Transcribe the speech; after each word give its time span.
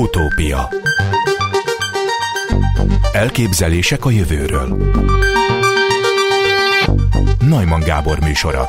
Utópia 0.00 0.68
Elképzelések 3.12 4.04
a 4.04 4.10
jövőről 4.10 4.92
Najman 7.48 7.80
Gábor 7.80 8.18
műsora 8.20 8.68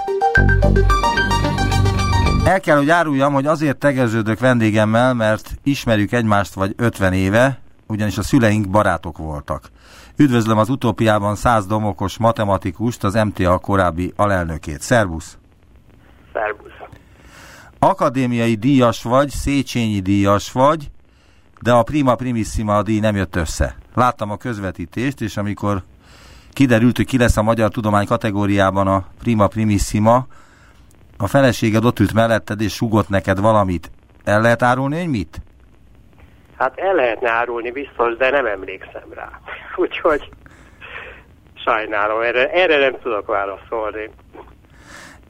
El 2.46 2.60
kell, 2.60 2.78
hogy 2.78 2.90
áruljam, 2.90 3.34
hogy 3.34 3.46
azért 3.46 3.78
tegeződök 3.78 4.40
vendégemmel, 4.40 5.14
mert 5.14 5.52
ismerjük 5.64 6.12
egymást 6.12 6.54
vagy 6.54 6.74
50 6.78 7.14
éve, 7.14 7.60
ugyanis 7.88 8.18
a 8.18 8.24
szüleink 8.24 8.70
barátok 8.70 9.18
voltak. 9.18 9.70
Üdvözlöm 10.16 10.58
az 10.58 10.70
utópiában 10.70 11.36
száz 11.36 11.66
domokos 11.66 12.18
matematikust, 12.18 13.04
az 13.04 13.14
MTA 13.14 13.58
korábbi 13.58 14.14
alelnökét. 14.16 14.82
Szervusz! 14.82 15.38
Szervusz! 16.34 16.72
Akadémiai 17.80 18.56
díjas 18.56 19.04
vagy, 19.04 19.30
Széchenyi 19.30 20.00
díjas 20.00 20.52
vagy, 20.52 20.90
de 21.62 21.72
a 21.72 21.84
prima 21.84 22.16
primissima 22.16 22.82
díj 22.82 23.00
nem 23.00 23.16
jött 23.16 23.36
össze. 23.36 23.76
Láttam 23.96 24.32
a 24.32 24.38
közvetítést, 24.38 25.22
és 25.22 25.38
amikor 25.38 25.84
kiderült, 26.54 26.96
hogy 26.96 27.06
ki 27.06 27.18
lesz 27.18 27.38
a 27.38 27.42
magyar 27.42 27.70
tudomány 27.70 28.06
kategóriában 28.06 28.88
a 28.88 29.04
prima 29.20 29.48
primissima, 29.48 30.26
a 31.18 31.28
feleséged 31.28 31.86
ott 31.86 32.00
ült 32.00 32.14
melletted, 32.14 32.62
és 32.62 32.74
sugott 32.74 33.10
neked 33.10 33.40
valamit. 33.40 33.92
El 34.24 34.42
lehet 34.42 34.62
árulni, 34.62 34.98
hogy 34.98 35.10
mit? 35.10 35.42
Hát 36.58 36.78
el 36.80 36.94
lehetne 36.94 37.30
árulni 37.30 37.72
biztos, 37.72 38.18
de 38.18 38.30
nem 38.30 38.46
emlékszem 38.46 39.14
rá. 39.14 39.30
Úgyhogy 39.84 40.30
sajnálom, 41.54 42.22
erre, 42.22 42.52
erre 42.52 42.78
nem 42.78 43.00
tudok 43.02 43.28
válaszolni. 43.28 44.10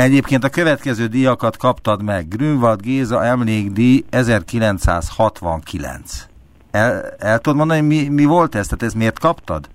Egyébként 0.01 0.43
a 0.43 0.49
következő 0.49 1.07
díjakat 1.07 1.57
kaptad 1.57 2.03
meg. 2.03 2.27
Grünwald 2.27 2.81
Géza 2.81 3.23
emlékdíj 3.23 4.03
1969. 4.09 6.25
El, 6.71 7.03
el 7.19 7.39
tudod 7.39 7.57
mondani, 7.57 7.81
mi, 7.81 8.09
mi 8.09 8.25
volt 8.25 8.55
ez? 8.55 8.67
Tehát 8.67 8.83
ez 8.83 8.93
miért 8.93 9.19
kaptad? 9.19 9.69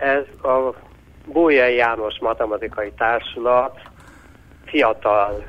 Ez 0.00 0.24
a 0.42 0.74
Bójai 1.32 1.74
János 1.74 2.18
Matematikai 2.20 2.92
Társulat 2.96 3.80
fiatal 4.64 5.44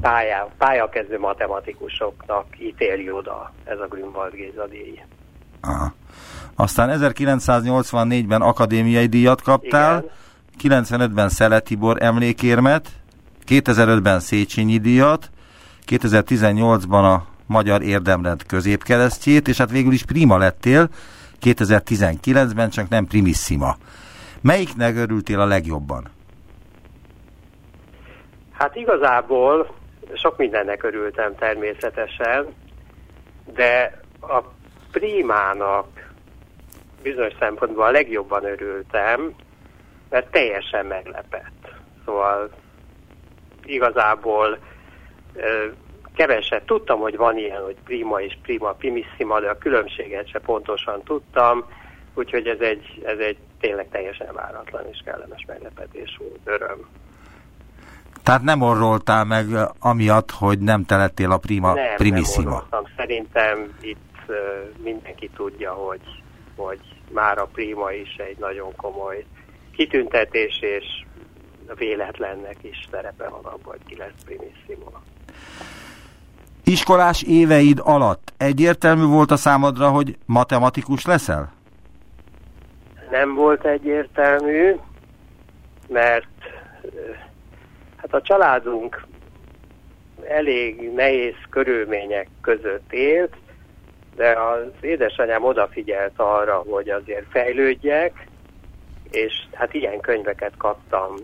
pályá, 0.00 0.46
pályakezdő 0.58 1.18
matematikusoknak 1.18 2.46
ítéli 2.58 3.10
oda 3.10 3.52
ez 3.64 3.78
a 3.78 3.86
Grünwald 3.86 4.32
Géza 4.32 4.66
díj. 4.66 5.02
Aha. 5.60 5.92
Aztán 6.56 6.98
1984-ben 7.00 8.42
akadémiai 8.42 9.06
díjat 9.06 9.42
kaptál, 9.42 9.98
Igen. 9.98 10.10
95-ben 10.62 11.28
Szele 11.28 11.60
Tibor 11.60 12.02
emlékérmet, 12.02 12.88
2005-ben 13.48 14.20
Széchenyi 14.20 14.78
díjat, 14.78 15.30
2018-ban 15.86 17.14
a 17.14 17.26
Magyar 17.46 17.82
Érdemrend 17.82 18.46
középkeresztjét, 18.46 19.48
és 19.48 19.56
hát 19.56 19.70
végül 19.70 19.92
is 19.92 20.04
prima 20.04 20.38
lettél, 20.38 20.88
2019-ben 21.42 22.70
csak 22.70 22.88
nem 22.88 23.06
primissima. 23.06 23.76
Melyiknek 24.40 24.96
örültél 24.96 25.40
a 25.40 25.46
legjobban? 25.46 26.10
Hát 28.52 28.76
igazából 28.76 29.74
sok 30.14 30.36
mindennek 30.36 30.82
örültem 30.82 31.34
természetesen, 31.34 32.46
de 33.54 34.00
a 34.20 34.42
primának 34.90 35.86
bizonyos 37.02 37.32
szempontból 37.38 37.84
a 37.84 37.90
legjobban 37.90 38.44
örültem, 38.44 39.34
mert 40.12 40.30
teljesen 40.30 40.86
meglepett. 40.86 41.74
Szóval 42.04 42.50
igazából 43.64 44.58
keveset 46.14 46.64
tudtam, 46.66 47.00
hogy 47.00 47.16
van 47.16 47.38
ilyen, 47.38 47.62
hogy 47.62 47.76
prima 47.84 48.20
és 48.20 48.38
prima 48.42 48.72
primissima, 48.72 49.40
de 49.40 49.48
a 49.48 49.58
különbséget 49.58 50.28
se 50.28 50.38
pontosan 50.38 51.02
tudtam, 51.02 51.64
úgyhogy 52.14 52.46
ez 52.46 52.60
egy, 52.60 53.02
ez 53.04 53.18
egy 53.18 53.36
tényleg 53.60 53.88
teljesen 53.88 54.34
váratlan 54.34 54.84
és 54.90 55.00
kellemes 55.04 55.44
meglepetés 55.46 56.16
volt, 56.18 56.40
öröm. 56.44 56.88
Tehát 58.22 58.42
nem 58.42 58.60
orroltál 58.60 59.24
meg 59.24 59.46
amiatt, 59.78 60.30
hogy 60.30 60.58
nem 60.58 60.84
te 60.84 60.96
lettél 60.96 61.30
a 61.30 61.38
prima 61.38 61.74
nem, 61.74 61.96
primissima? 61.96 62.66
Nem 62.70 62.84
Szerintem 62.96 63.76
itt 63.80 64.32
mindenki 64.82 65.30
tudja, 65.36 65.72
hogy, 65.72 66.22
hogy 66.56 66.80
már 67.10 67.38
a 67.38 67.48
prima 67.52 67.92
is 67.92 68.16
egy 68.16 68.38
nagyon 68.38 68.76
komoly 68.76 69.24
kitüntetés, 69.76 70.60
és 70.60 71.04
véletlennek 71.74 72.56
is 72.60 72.88
szerepe 72.90 73.28
van 73.28 73.44
abban, 73.44 73.60
hogy 73.62 73.80
ki 73.86 73.96
lesz 73.96 74.22
primissima. 74.24 75.02
Iskolás 76.64 77.22
éveid 77.22 77.80
alatt 77.82 78.32
egyértelmű 78.36 79.04
volt 79.04 79.30
a 79.30 79.36
számodra, 79.36 79.88
hogy 79.88 80.16
matematikus 80.26 81.04
leszel? 81.04 81.52
Nem 83.10 83.34
volt 83.34 83.64
egyértelmű, 83.64 84.74
mert 85.88 86.26
hát 87.96 88.14
a 88.14 88.22
családunk 88.22 89.06
elég 90.28 90.92
nehéz 90.94 91.34
körülmények 91.50 92.28
között 92.40 92.92
élt, 92.92 93.36
de 94.16 94.30
az 94.30 94.70
édesanyám 94.80 95.44
odafigyelt 95.44 96.12
arra, 96.16 96.64
hogy 96.68 96.88
azért 96.88 97.26
fejlődjek, 97.30 98.26
és 99.12 99.32
hát 99.52 99.74
ilyen 99.74 100.00
könyveket 100.00 100.52
kaptam 100.56 101.14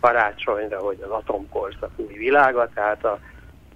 karácsonyra, 0.00 0.78
hogy 0.78 1.00
az 1.02 1.10
atomkorszak 1.10 1.90
új 1.96 2.16
világa, 2.16 2.68
tehát 2.74 3.04
a 3.04 3.18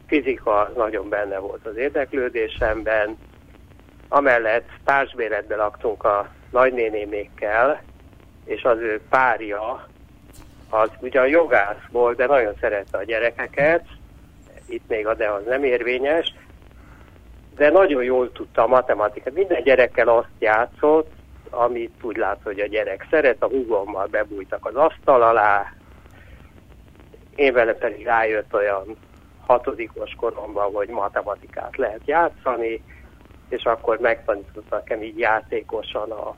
fizika 0.07 0.71
nagyon 0.77 1.09
benne 1.09 1.39
volt 1.39 1.67
az 1.67 1.77
érdeklődésemben. 1.77 3.17
Amellett 4.09 4.69
társbéletbe 4.85 5.57
laktunk 5.57 6.05
a 6.05 6.29
nagynénémékkel, 6.51 7.83
és 8.45 8.63
az 8.63 8.79
ő 8.79 9.01
párja, 9.09 9.89
az 10.71 10.91
ugyan 11.01 11.29
jogász 11.29 11.83
volt, 11.91 12.17
de 12.17 12.27
nagyon 12.27 12.55
szerette 12.61 12.99
a 12.99 13.05
gyerekeket, 13.05 13.85
itt 14.69 14.89
még 14.89 15.07
a 15.07 15.15
de 15.15 15.29
az 15.29 15.45
nem 15.45 15.65
érvényes, 15.65 16.35
de 17.57 17.71
nagyon 17.71 18.03
jól 18.03 18.33
tudta 18.33 18.63
a 18.63 18.67
matematikát. 18.67 19.35
Minden 19.35 19.63
gyerekkel 19.63 20.09
azt 20.09 20.29
játszott, 20.39 21.11
amit 21.57 22.03
úgy 22.03 22.17
lát, 22.17 22.41
hogy 22.43 22.61
a 22.61 22.67
gyerek 22.67 23.07
szeret, 23.11 23.43
a 23.43 23.49
húgommal 23.49 24.07
bebújtak 24.07 24.67
az 24.67 24.75
asztal 24.75 25.23
alá, 25.23 25.73
én 27.35 27.53
vele 27.53 27.75
pedig 27.75 28.05
rájött 28.05 28.55
olyan 28.55 28.97
hatodikos 29.47 30.15
koromban, 30.17 30.73
hogy 30.73 30.89
matematikát 30.89 31.77
lehet 31.77 32.01
játszani, 32.05 32.83
és 33.49 33.65
akkor 33.65 33.99
megtanítottak 33.99 34.79
nekem 34.79 35.03
így 35.03 35.19
játékosan 35.19 36.11
a 36.11 36.37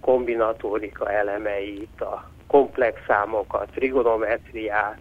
kombinatórika 0.00 1.10
elemeit, 1.10 2.00
a 2.00 2.30
komplex 2.46 3.00
számokat, 3.06 3.70
trigonometriát, 3.70 5.00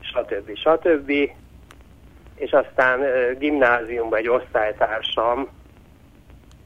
stb. 0.00 0.56
stb. 0.56 1.10
És 2.34 2.50
aztán 2.50 3.00
gimnáziumban 3.38 4.18
egy 4.18 4.28
osztálytársam 4.28 5.48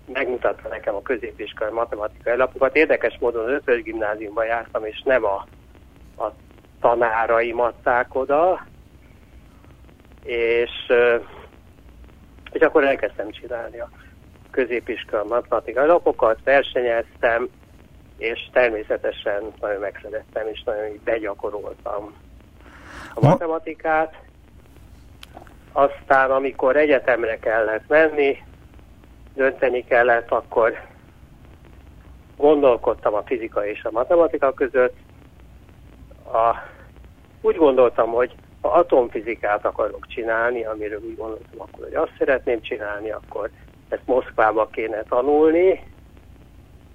megmutatta 0.07 0.69
nekem 0.69 0.95
a 0.95 1.03
középiskolai 1.03 1.73
matematikai 1.73 2.37
lapokat. 2.37 2.77
Érdekes 2.77 3.17
módon 3.21 3.45
az 3.45 3.51
ötös 3.51 3.83
gimnáziumban 3.83 4.45
jártam, 4.45 4.85
és 4.85 5.03
nem 5.05 5.25
a, 5.25 5.47
a 6.17 6.33
tanáraim 6.81 7.61
adták 7.61 8.15
oda, 8.15 8.67
és, 10.25 10.71
és 12.53 12.61
akkor 12.61 12.85
elkezdtem 12.85 13.31
csinálni 13.31 13.79
a 13.81 13.89
középiskola 14.51 15.25
matematikai 15.25 15.87
lapokat, 15.87 16.39
versenyeztem, 16.45 17.49
és 18.19 18.49
természetesen 18.53 19.43
nagyon 19.61 19.81
megszerettem, 19.81 20.47
és 20.47 20.63
nagyon 20.65 20.87
így 20.87 21.01
begyakoroltam 21.01 22.15
a 23.15 23.21
matematikát. 23.27 24.15
Aztán, 25.73 26.31
amikor 26.31 26.77
egyetemre 26.77 27.39
kellett 27.39 27.89
menni, 27.89 28.43
dönteni 29.35 29.85
kellett, 29.85 30.31
akkor 30.31 30.81
gondolkodtam 32.37 33.15
a 33.15 33.23
fizika 33.23 33.67
és 33.67 33.85
a 33.85 33.91
matematika 33.91 34.53
között. 34.53 34.97
A, 36.25 36.57
úgy 37.41 37.57
gondoltam, 37.57 38.11
hogy 38.11 38.35
ha 38.61 38.69
atomfizikát 38.69 39.65
akarok 39.65 40.07
csinálni, 40.07 40.65
amiről 40.65 41.01
úgy 41.05 41.17
gondoltam 41.17 41.61
akkor, 41.61 41.85
hogy 41.85 41.95
azt 41.95 42.15
szeretném 42.19 42.61
csinálni, 42.61 43.11
akkor 43.11 43.51
ezt 43.89 44.07
Moszkvába 44.07 44.67
kéne 44.67 45.03
tanulni, 45.03 45.87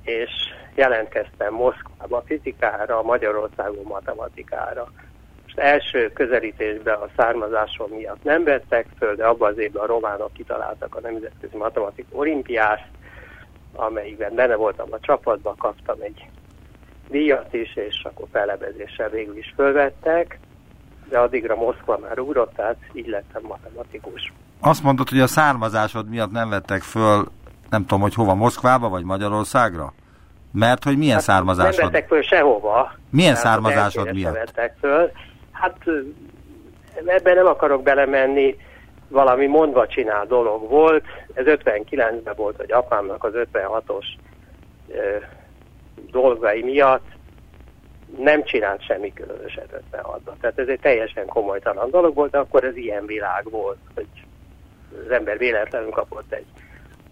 és 0.03 0.31
jelentkeztem 0.75 1.53
Moszkvába 1.53 2.23
fizikára, 2.25 3.01
Magyarországon 3.01 3.83
matematikára. 3.83 4.91
Első 5.57 6.12
közelítésben 6.13 7.00
a 7.00 7.07
származásom 7.15 7.89
miatt 7.89 8.24
nem 8.24 8.44
vettek 8.44 8.86
föl, 8.98 9.15
de 9.15 9.25
abban 9.25 9.51
az 9.51 9.57
évben 9.57 9.83
a 9.83 9.86
románok 9.86 10.33
kitaláltak 10.33 10.95
a 10.95 11.00
Nemzetközi 11.00 11.57
Matematika 11.57 12.18
Olimpiást, 12.18 12.88
amelyikben 13.75 14.36
benne 14.36 14.56
voltam 14.56 14.88
a 14.92 15.00
csapatban, 15.00 15.56
kaptam 15.57 15.98
egy 16.00 16.25
díjat 17.09 17.54
is, 17.54 17.75
és 17.75 18.01
akkor 18.04 18.27
felebezéssel 18.31 19.09
végül 19.09 19.38
is 19.38 19.54
fölvettek, 19.56 20.39
de 21.09 21.19
addigra 21.19 21.56
Moszkva 21.56 21.98
már 21.98 22.19
ugrott, 22.19 22.54
tehát 22.56 22.77
így 22.94 23.07
lettem 23.07 23.42
matematikus. 23.48 24.33
Azt 24.62 24.83
mondod, 24.83 25.09
hogy 25.09 25.19
a 25.19 25.27
származásod 25.27 26.09
miatt 26.09 26.31
nem 26.31 26.50
vettek 26.50 26.81
föl, 26.81 27.27
nem 27.69 27.81
tudom, 27.81 28.01
hogy 28.01 28.13
hova, 28.13 28.36
Moszkvába 28.36 28.89
vagy 28.89 29.04
Magyarországra? 29.04 29.94
Mert 30.51 30.83
hogy 30.83 30.98
milyen 30.98 31.13
hát 31.13 31.24
származásod? 31.24 31.81
Nem 31.81 31.92
vettek 31.92 32.07
föl 32.07 32.21
sehova. 32.21 32.92
Milyen 33.09 33.36
származásod 33.36 34.13
miatt? 34.13 34.33
Vettek 34.33 34.75
föl. 34.80 35.12
Hát 35.59 35.77
ebben 37.06 37.36
nem 37.36 37.45
akarok 37.45 37.83
belemenni, 37.83 38.56
valami 39.07 39.45
mondva 39.45 39.88
csinál 39.88 40.25
dolog 40.25 40.69
volt. 40.69 41.06
Ez 41.33 41.45
59-ben 41.48 42.33
volt, 42.36 42.57
hogy 42.57 42.71
apámnak 42.71 43.24
az 43.24 43.33
56-os 43.54 44.06
dolgai 46.12 46.63
miatt 46.63 47.06
nem 48.18 48.44
csinált 48.44 48.83
semmi 48.83 49.13
különöset 49.13 49.81
56-ban. 49.92 50.33
Tehát 50.42 50.59
ez 50.59 50.68
egy 50.68 50.80
teljesen 50.80 51.25
komolytalan 51.25 51.89
dolog 51.89 52.15
volt, 52.15 52.31
de 52.31 52.38
akkor 52.38 52.63
ez 52.63 52.75
ilyen 52.75 53.06
világ 53.06 53.50
volt, 53.50 53.77
hogy 53.95 54.07
az 55.06 55.12
ember 55.12 55.38
véletlenül 55.38 55.89
kapott 55.89 56.33
egy 56.33 56.45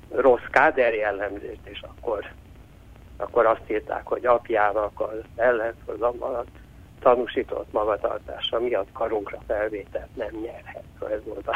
rossz 0.10 0.46
káder 0.52 0.94
jellemzést, 0.94 1.60
és 1.64 1.82
akkor, 1.82 2.26
akkor 3.18 3.46
azt 3.46 3.70
írták, 3.70 4.08
hogy 4.08 4.26
apjának 4.26 5.00
az 5.00 5.20
ellen, 5.36 5.74
az 5.86 6.02
abban 6.02 6.46
tanúsított 7.06 7.72
magatartása 7.72 8.60
miatt 8.60 8.88
karunkra 8.94 9.38
felvételt 9.48 10.16
nem 10.16 10.30
nyerhet. 10.42 10.84
Szóval 11.00 11.16
ez 11.16 11.22
volt 11.26 11.48
a... 11.48 11.56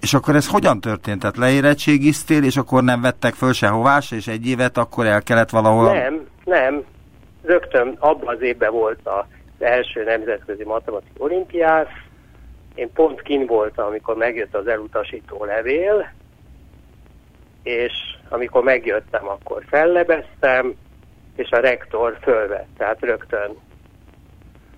És 0.00 0.14
akkor 0.14 0.34
ez 0.34 0.48
hogyan 0.48 0.80
történt? 0.80 1.20
Tehát 1.20 1.36
leérettségiztél, 1.36 2.44
és 2.44 2.56
akkor 2.56 2.82
nem 2.82 3.00
vettek 3.00 3.34
föl 3.34 3.52
sehová, 3.52 3.98
és 4.10 4.26
egy 4.26 4.46
évet 4.46 4.76
akkor 4.76 5.06
el 5.06 5.22
kellett 5.22 5.50
valahol... 5.50 5.92
Nem, 5.92 6.26
nem. 6.44 6.84
Rögtön 7.42 7.96
abban 7.98 8.34
az 8.34 8.42
évben 8.42 8.72
volt 8.72 9.00
az 9.04 9.24
első 9.58 10.04
nemzetközi 10.04 10.64
matematika 10.64 11.24
olimpiász. 11.24 11.96
Én 12.74 12.92
pont 12.92 13.22
kin 13.22 13.46
voltam, 13.46 13.86
amikor 13.86 14.16
megjött 14.16 14.54
az 14.54 14.66
elutasító 14.66 15.44
levél, 15.44 16.12
és 17.62 17.92
amikor 18.28 18.62
megjöttem, 18.62 19.28
akkor 19.28 19.64
fellebeztem, 19.68 20.74
és 21.34 21.50
a 21.50 21.60
rektor 21.60 22.18
fölvett, 22.22 22.68
tehát 22.76 23.00
rögtön 23.00 23.64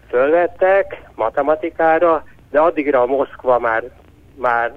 fölvettek 0.08 1.02
matematikára, 1.14 2.25
de 2.50 2.60
addigra 2.60 3.00
a 3.00 3.06
Moszkva 3.06 3.58
már, 3.58 3.84
már 4.34 4.75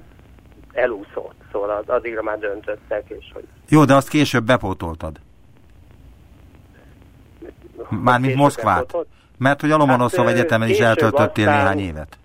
elúszott, 0.73 1.35
szóval 1.51 1.83
addigra 1.87 2.21
már 2.21 2.39
döntöttek. 2.39 3.03
És 3.07 3.25
hogy... 3.33 3.43
Jó, 3.69 3.85
de 3.85 3.95
azt 3.95 4.09
később 4.09 4.43
bepótoltad. 4.43 5.19
Mármint 7.89 8.35
Moszkvát. 8.35 8.75
Bepótolt? 8.75 9.07
Mert 9.37 9.61
hogy 9.61 9.71
a 9.71 9.77
Lomonoszov 9.77 10.25
hát, 10.25 10.33
Egyetemen 10.33 10.69
is 10.69 10.79
eltöltöttél 10.79 11.47
aztán, 11.47 11.59
néhány 11.59 11.79
évet. 11.79 12.17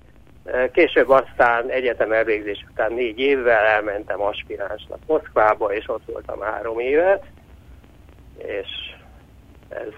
Később 0.73 1.09
aztán 1.09 1.71
egyetem 1.71 2.13
elvégzés 2.13 2.67
után 2.71 2.93
négy 2.93 3.19
évvel 3.19 3.65
elmentem 3.65 4.21
aspiránsnak 4.21 4.99
Moszkvába, 5.07 5.75
és 5.75 5.89
ott 5.89 6.03
voltam 6.07 6.41
három 6.41 6.79
évet, 6.79 7.25
és 8.39 8.69
ez 9.69 9.93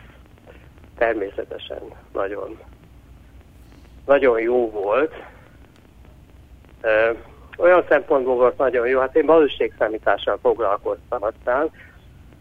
természetesen 0.99 1.81
nagyon, 2.12 2.58
nagyon 4.08 4.40
jó 4.40 4.70
volt. 4.70 5.14
Olyan 7.56 7.84
szempontból 7.88 8.34
volt 8.34 8.58
nagyon 8.58 8.87
jó, 8.88 9.00
hát 9.00 9.16
én 9.16 9.26
valóságszámítással 9.26 10.38
foglalkoztam 10.43 11.22
aztán, 11.22 11.70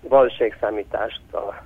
valóságszámítást 0.01 1.33
a 1.33 1.63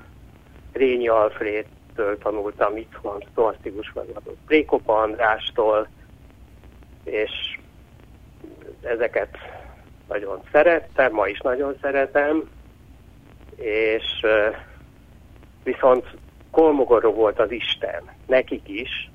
Rényi 0.73 1.07
Alfrédtől 1.07 2.17
tanultam 2.17 2.77
itthon, 2.77 3.23
szorsztikus 3.35 3.91
vagyok, 3.93 4.21
Prékopa 4.45 4.97
Andrástól, 4.97 5.87
és 7.03 7.59
ezeket 8.81 9.37
nagyon 10.07 10.41
szerettem, 10.51 11.13
ma 11.13 11.27
is 11.27 11.39
nagyon 11.39 11.75
szeretem, 11.81 12.49
és 13.55 14.25
viszont 15.63 16.05
Kolmogorov 16.51 17.15
volt 17.15 17.39
az 17.39 17.51
Isten, 17.51 18.03
nekik 18.27 18.69
is, 18.69 19.10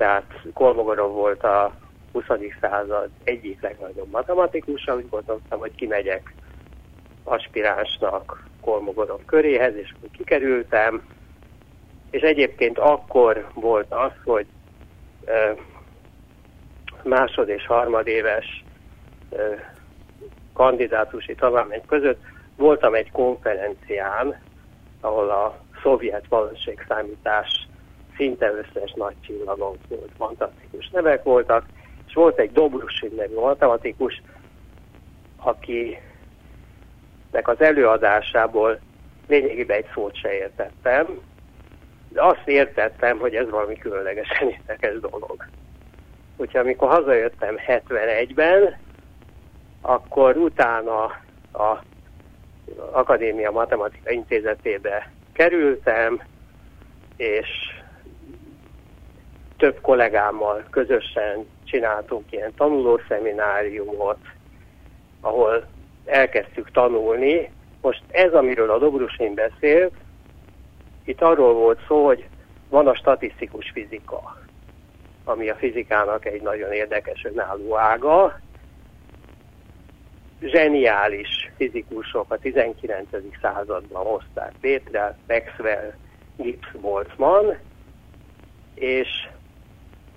tehát 0.00 0.24
Kolmogorov 0.54 1.12
volt 1.12 1.42
a 1.42 1.72
20. 2.12 2.24
század 2.60 3.08
egyik 3.24 3.60
legnagyobb 3.60 4.10
matematikusa, 4.10 4.96
úgy 4.96 5.08
gondoltam, 5.08 5.58
hogy 5.58 5.74
kimegyek 5.74 6.34
aspiránsnak 7.24 8.44
Kolmogorov 8.60 9.20
köréhez, 9.26 9.74
és 9.76 9.94
kikerültem, 10.12 11.02
és 12.10 12.20
egyébként 12.20 12.78
akkor 12.78 13.46
volt 13.54 13.92
az, 13.92 14.10
hogy 14.24 14.46
másod 17.02 17.48
és 17.48 17.66
harmadéves 17.66 18.64
kandidátusi 20.52 21.34
tanulmány 21.34 21.82
között 21.86 22.20
voltam 22.56 22.94
egy 22.94 23.10
konferencián, 23.10 24.40
ahol 25.00 25.30
a 25.30 25.58
szovjet 25.82 26.26
valóságszámítás 26.28 27.68
szinte 28.20 28.52
összes 28.52 28.92
nagy 28.92 29.14
csillagon 29.20 29.76
volt, 29.88 30.10
fantasztikus 30.16 30.88
nevek 30.88 31.22
voltak, 31.22 31.64
és 32.06 32.14
volt 32.14 32.38
egy 32.38 32.52
Dobrusin 32.52 33.12
nevű 33.16 33.34
matematikus, 33.34 34.22
akinek 35.36 35.98
az 37.42 37.60
előadásából 37.60 38.78
lényegében 39.28 39.76
egy 39.76 39.88
szót 39.94 40.16
se 40.16 40.32
értettem, 40.32 41.06
de 42.08 42.22
azt 42.22 42.42
értettem, 42.48 43.18
hogy 43.18 43.34
ez 43.34 43.50
valami 43.50 43.76
különlegesen 43.76 44.48
érdekes 44.48 45.00
dolog. 45.00 45.46
Úgyhogy 46.36 46.60
amikor 46.60 46.88
hazajöttem 46.88 47.56
71-ben, 47.66 48.76
akkor 49.80 50.36
utána 50.36 51.04
a 51.52 51.82
Akadémia 52.92 53.50
Matematika 53.50 54.10
Intézetébe 54.10 55.10
kerültem, 55.32 56.22
és 57.16 57.48
több 59.60 59.80
kollégámmal 59.80 60.64
közösen 60.70 61.46
csináltunk 61.64 62.32
ilyen 62.32 62.52
tanulószemináriumot, 62.56 64.18
ahol 65.20 65.66
elkezdtük 66.04 66.70
tanulni. 66.70 67.50
Most 67.80 68.02
ez, 68.10 68.32
amiről 68.32 68.70
a 68.70 68.78
Dobrusin 68.78 69.34
beszélt, 69.34 69.92
itt 71.04 71.22
arról 71.22 71.54
volt 71.54 71.78
szó, 71.86 72.04
hogy 72.06 72.26
van 72.68 72.86
a 72.86 72.94
statisztikus 72.94 73.70
fizika 73.70 74.38
ami 75.30 75.48
a 75.48 75.54
fizikának 75.54 76.24
egy 76.26 76.42
nagyon 76.42 76.72
érdekes 76.72 77.24
önálló 77.24 77.76
ága. 77.76 78.40
Zseniális 80.40 81.50
fizikusok 81.56 82.32
a 82.32 82.38
19. 82.38 83.08
században 83.40 84.06
hozták 84.06 84.52
létre, 84.60 85.16
Maxwell, 85.28 85.92
Gibbs, 86.36 86.72
Boltzmann, 86.80 87.52
és 88.74 89.28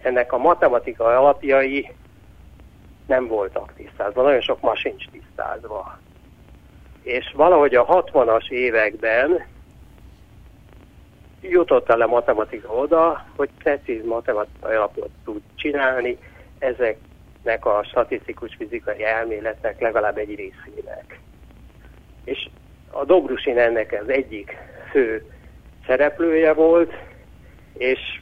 ennek 0.04 0.34
a 0.34 0.38
matematika 0.38 1.06
alapjai 1.06 1.92
nem 3.06 3.28
voltak 3.28 3.74
tisztázva, 3.76 4.22
nagyon 4.22 4.42
sok 4.42 4.62
ma 4.62 4.76
sincs 4.76 5.06
tisztázva. 5.10 5.98
És 7.02 7.32
valahogy 7.36 7.76
a 7.76 7.86
60-as 7.86 8.50
években 8.50 9.46
jutott 11.42 11.90
el 11.90 12.02
a 12.02 12.08
matematika 12.08 12.74
oda, 12.74 13.26
hogy 13.36 13.50
precíz 13.58 14.06
matematikai 14.06 14.76
alapot 14.76 15.10
tud 15.24 15.42
csinálni 15.56 16.18
ezeknek 16.60 17.66
a 17.66 17.84
statisztikus 17.84 18.56
fizikai 18.56 19.04
elméletek 19.04 19.80
legalább 19.80 20.18
egy 20.18 20.36
részének. 20.36 21.20
És 22.24 22.50
a 22.92 23.06
Dobrusin 23.06 23.58
ennek 23.58 24.00
az 24.02 24.10
egyik 24.10 24.58
fő 24.92 25.26
szereplője 25.86 26.54
volt, 26.54 26.94
és 27.78 28.22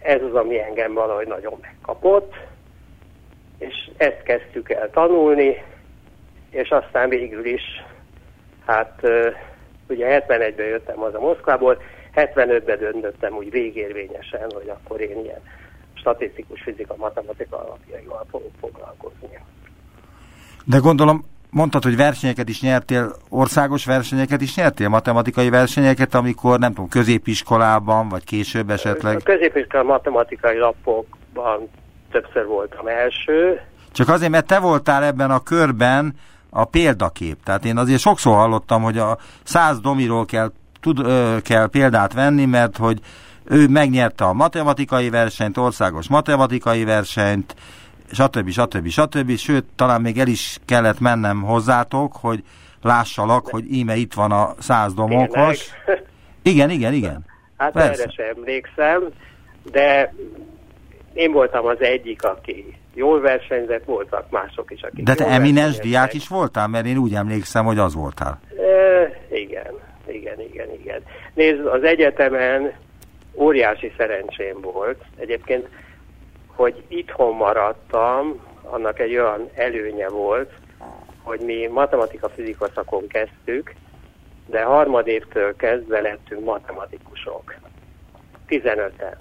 ez 0.00 0.22
az, 0.22 0.34
ami 0.34 0.60
engem 0.60 0.94
valahogy 0.94 1.26
nagyon 1.26 1.58
megkapott, 1.60 2.34
és 3.58 3.90
ezt 3.96 4.22
kezdtük 4.22 4.70
el 4.70 4.90
tanulni, 4.90 5.64
és 6.50 6.68
aztán 6.68 7.08
végül 7.08 7.46
is, 7.46 7.62
hát 8.66 9.02
ugye 9.88 10.24
71-ben 10.26 10.66
jöttem 10.66 11.02
az 11.02 11.14
a 11.14 11.20
Moszkvából, 11.20 11.82
75-ben 12.14 12.78
döntöttem 12.78 13.36
úgy 13.36 13.50
végérvényesen, 13.50 14.50
hogy 14.54 14.68
akkor 14.68 15.00
én 15.00 15.24
ilyen 15.24 15.40
statisztikus 15.94 16.62
fizika, 16.62 16.96
matematika 16.96 17.56
alapjaival 17.58 18.26
fogok 18.30 18.52
foglalkozni. 18.60 19.38
De 20.64 20.78
gondolom, 20.78 21.24
mondtad, 21.50 21.82
hogy 21.82 21.96
versenyeket 21.96 22.48
is 22.48 22.60
nyertél, 22.60 23.12
országos 23.28 23.84
versenyeket 23.84 24.40
is 24.40 24.54
nyertél, 24.54 24.88
matematikai 24.88 25.50
versenyeket, 25.50 26.14
amikor 26.14 26.58
nem 26.58 26.72
tudom, 26.72 26.88
középiskolában, 26.88 28.08
vagy 28.08 28.24
később 28.24 28.70
esetleg? 28.70 29.16
A 29.16 29.22
középiskola 29.22 29.82
matematikai 29.82 30.58
lapokban 30.58 31.68
többször 32.10 32.46
voltam 32.46 32.86
első. 32.86 33.60
Csak 33.92 34.08
azért, 34.08 34.30
mert 34.30 34.46
te 34.46 34.58
voltál 34.58 35.04
ebben 35.04 35.30
a 35.30 35.42
körben 35.42 36.14
a 36.50 36.64
példakép. 36.64 37.36
Tehát 37.44 37.64
én 37.64 37.76
azért 37.76 38.00
sokszor 38.00 38.34
hallottam, 38.34 38.82
hogy 38.82 38.98
a 38.98 39.18
száz 39.42 39.80
domiról 39.80 40.24
kell 40.24 40.52
tud, 40.80 40.98
ö, 40.98 41.36
kell 41.42 41.68
példát 41.68 42.12
venni, 42.12 42.44
mert 42.44 42.76
hogy 42.76 43.00
ő 43.44 43.68
megnyerte 43.68 44.24
a 44.24 44.32
matematikai 44.32 45.10
versenyt, 45.10 45.56
országos 45.56 46.08
matematikai 46.08 46.84
versenyt, 46.84 47.54
stb. 48.12 48.48
stb. 48.48 48.88
stb. 48.88 49.36
Sőt, 49.36 49.64
talán 49.76 50.00
még 50.00 50.18
el 50.18 50.26
is 50.26 50.58
kellett 50.66 51.00
mennem 51.00 51.42
hozzátok, 51.42 52.12
hogy 52.20 52.42
lássalak, 52.82 53.46
hogy 53.46 53.72
íme 53.72 53.94
itt 53.94 54.14
van 54.14 54.32
a 54.32 54.54
száz 54.58 54.94
domokos. 54.94 55.70
Igen, 56.42 56.70
igen, 56.70 56.92
igen. 56.92 57.24
Hát 57.56 57.72
Persze. 57.72 58.02
erre 58.02 58.10
sem 58.10 58.26
emlékszem, 58.36 59.08
de 59.70 60.14
én 61.12 61.32
voltam 61.32 61.66
az 61.66 61.80
egyik, 61.80 62.24
aki 62.24 62.76
jól 62.94 63.20
versenyzett, 63.20 63.84
voltak 63.84 64.30
mások 64.30 64.70
is, 64.70 64.82
akik 64.82 65.04
De 65.04 65.14
te 65.14 65.26
eminens 65.26 65.78
diák 65.78 66.14
is 66.14 66.28
voltál? 66.28 66.68
Mert 66.68 66.86
én 66.86 66.96
úgy 66.96 67.14
emlékszem, 67.14 67.64
hogy 67.64 67.78
az 67.78 67.94
voltál. 67.94 68.40
E, 68.56 69.36
igen, 69.36 69.72
igen, 70.06 70.40
igen, 70.40 70.68
igen. 70.80 71.02
Nézd, 71.34 71.66
az 71.66 71.82
egyetemen 71.82 72.72
óriási 73.34 73.92
szerencsém 73.96 74.60
volt. 74.60 74.98
Egyébként, 75.16 75.68
hogy 76.60 76.84
itthon 76.88 77.36
maradtam, 77.36 78.46
annak 78.62 78.98
egy 78.98 79.16
olyan 79.16 79.50
előnye 79.54 80.08
volt, 80.08 80.52
hogy 81.22 81.40
mi 81.40 81.66
matematika-fizika 81.66 82.68
szakon 82.74 83.06
kezdtük, 83.06 83.74
de 84.46 84.62
harmadévtől 84.62 85.56
kezdve 85.56 86.00
lettünk 86.00 86.44
matematikusok. 86.44 87.54
15-en. 88.48 89.16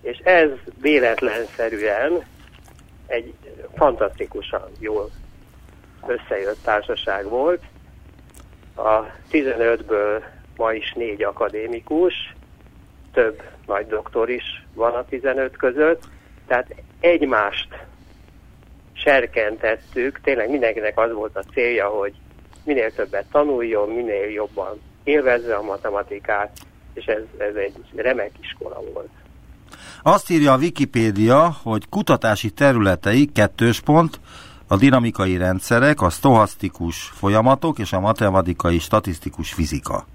És 0.00 0.18
ez 0.18 0.50
véletlenszerűen 0.80 2.24
egy 3.06 3.34
fantasztikusan 3.74 4.70
jól 4.78 5.10
összejött 6.06 6.62
társaság 6.62 7.28
volt. 7.28 7.62
A 8.76 9.02
15-ből 9.30 10.22
ma 10.56 10.72
is 10.72 10.92
négy 10.92 11.22
akadémikus, 11.22 12.34
több 13.12 13.42
nagy 13.66 13.86
doktor 13.86 14.30
is 14.30 14.66
van 14.72 14.94
a 14.94 15.04
15 15.04 15.56
között, 15.56 16.12
tehát 16.46 16.74
egymást 17.00 17.68
serkentettük, 18.92 20.20
tényleg 20.20 20.50
mindenkinek 20.50 20.98
az 20.98 21.12
volt 21.12 21.36
a 21.36 21.42
célja, 21.52 21.88
hogy 21.88 22.14
minél 22.64 22.92
többet 22.92 23.26
tanuljon, 23.32 23.88
minél 23.88 24.30
jobban 24.30 24.80
élvezze 25.04 25.54
a 25.54 25.62
matematikát, 25.62 26.50
és 26.94 27.04
ez, 27.04 27.22
ez 27.38 27.54
egy 27.54 27.74
remek 27.94 28.30
iskola 28.40 28.80
volt. 28.92 29.10
Azt 30.02 30.30
írja 30.30 30.52
a 30.52 30.56
Wikipédia, 30.56 31.56
hogy 31.62 31.88
kutatási 31.88 32.50
területei 32.50 33.32
kettős 33.32 33.80
pont, 33.80 34.20
a 34.66 34.76
dinamikai 34.76 35.36
rendszerek, 35.36 36.00
a 36.00 36.10
stohasztikus 36.10 37.02
folyamatok 37.02 37.78
és 37.78 37.92
a 37.92 38.00
matematikai 38.00 38.78
statisztikus 38.78 39.52
fizika. 39.52 40.06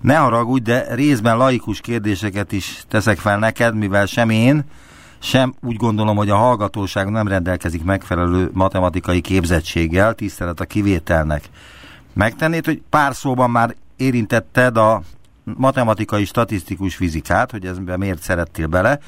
Ne 0.00 0.16
haragudj, 0.16 0.62
de 0.62 0.94
részben 0.94 1.36
laikus 1.36 1.80
kérdéseket 1.80 2.52
is 2.52 2.84
teszek 2.88 3.18
fel 3.18 3.38
neked, 3.38 3.74
mivel 3.74 4.06
sem 4.06 4.30
én, 4.30 4.64
sem 5.24 5.54
úgy 5.62 5.76
gondolom, 5.76 6.16
hogy 6.16 6.30
a 6.30 6.36
hallgatóság 6.36 7.08
nem 7.08 7.28
rendelkezik 7.28 7.84
megfelelő 7.84 8.50
matematikai 8.52 9.20
képzettséggel, 9.20 10.14
tisztelet 10.14 10.60
a 10.60 10.64
kivételnek. 10.64 11.48
Megtennéd, 12.12 12.64
hogy 12.64 12.82
pár 12.90 13.14
szóban 13.14 13.50
már 13.50 13.74
érintetted 13.96 14.76
a 14.76 15.02
matematikai 15.44 16.24
statisztikus 16.24 16.96
fizikát, 16.96 17.50
hogy 17.50 17.66
ezben 17.66 17.98
miért 17.98 18.22
szerettél 18.22 18.66
bele, 18.66 18.98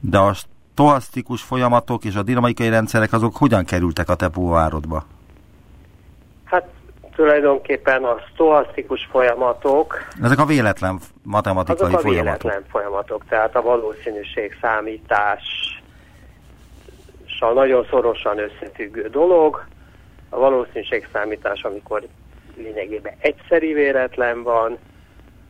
de 0.00 0.18
a 0.18 0.34
stohasztikus 0.34 1.42
folyamatok 1.42 2.04
és 2.04 2.14
a 2.14 2.22
dinamikai 2.22 2.68
rendszerek 2.68 3.12
azok 3.12 3.36
hogyan 3.36 3.64
kerültek 3.64 4.08
a 4.08 4.14
te 4.14 4.28
póvárodba? 4.28 5.06
Tulajdonképpen 7.14 8.04
a 8.04 8.16
stohasztikus 8.32 9.08
folyamatok... 9.10 10.08
Ezek 10.22 10.38
a 10.38 10.44
véletlen 10.44 11.00
matematikai 11.22 11.86
azok 11.86 11.98
a 11.98 12.02
folyamatok. 12.02 12.42
véletlen 12.42 12.70
folyamatok, 12.70 13.24
tehát 13.28 13.56
a 13.56 13.62
valószínűség 13.62 14.56
számítás 14.60 15.42
nagyon 17.50 17.86
szorosan 17.90 18.38
összefüggő 18.38 19.08
dolog. 19.08 19.64
A 20.28 20.38
valószínűség 20.38 21.08
számítás, 21.12 21.62
amikor 21.62 22.02
lényegében 22.56 23.14
egyszeri 23.18 23.72
véletlen 23.72 24.42
van, 24.42 24.78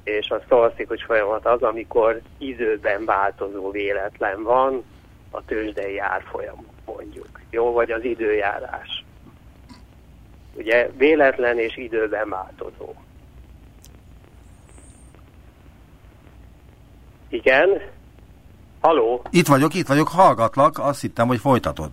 és 0.05 0.31
a 0.31 0.41
sztohasztikus 0.45 1.05
folyamat 1.05 1.47
az, 1.47 1.63
amikor 1.63 2.21
időben 2.39 3.05
változó 3.05 3.71
véletlen 3.71 4.43
van, 4.43 4.85
a 5.31 5.45
tőzsdei 5.45 5.99
árfolyam 5.99 6.67
mondjuk, 6.85 7.41
jó, 7.51 7.73
vagy 7.73 7.91
az 7.91 8.05
időjárás. 8.05 9.02
Ugye 10.55 10.91
véletlen 10.97 11.59
és 11.59 11.77
időben 11.77 12.29
változó. 12.29 12.95
Igen? 17.29 17.69
Haló? 18.81 19.23
Itt 19.31 19.47
vagyok, 19.47 19.75
itt 19.75 19.87
vagyok, 19.87 20.09
hallgatlak, 20.09 20.79
azt 20.79 21.01
hittem, 21.01 21.27
hogy 21.27 21.41
folytatod. 21.41 21.91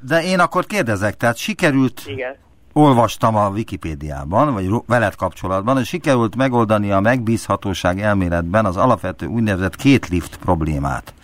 De 0.00 0.22
én 0.22 0.38
akkor 0.38 0.66
kérdezek, 0.66 1.16
tehát 1.16 1.36
sikerült 1.36 2.02
Igen 2.06 2.36
olvastam 2.72 3.36
a 3.36 3.48
Wikipédiában, 3.48 4.52
vagy 4.52 4.70
veled 4.86 5.14
kapcsolatban, 5.14 5.76
hogy 5.76 5.84
sikerült 5.84 6.36
megoldani 6.36 6.90
a 6.90 7.00
megbízhatóság 7.00 8.00
elméletben 8.00 8.64
az 8.64 8.76
alapvető 8.76 9.26
úgynevezett 9.26 9.76
két 9.76 10.08
lift 10.08 10.36
problémát. 10.36 11.14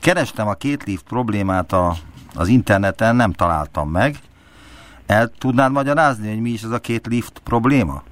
Kerestem 0.00 0.48
a 0.48 0.54
két 0.54 0.84
lift 0.84 1.04
problémát 1.04 1.72
a, 1.72 1.94
az 2.34 2.48
interneten, 2.48 3.16
nem 3.16 3.32
találtam 3.32 3.90
meg. 3.90 4.16
El 5.10 5.30
tudnád 5.38 5.72
magyarázni, 5.72 6.28
hogy 6.28 6.40
mi 6.40 6.50
is 6.50 6.62
ez 6.62 6.70
a 6.70 6.78
két 6.78 7.06
lift 7.06 7.38
probléma? 7.38 8.02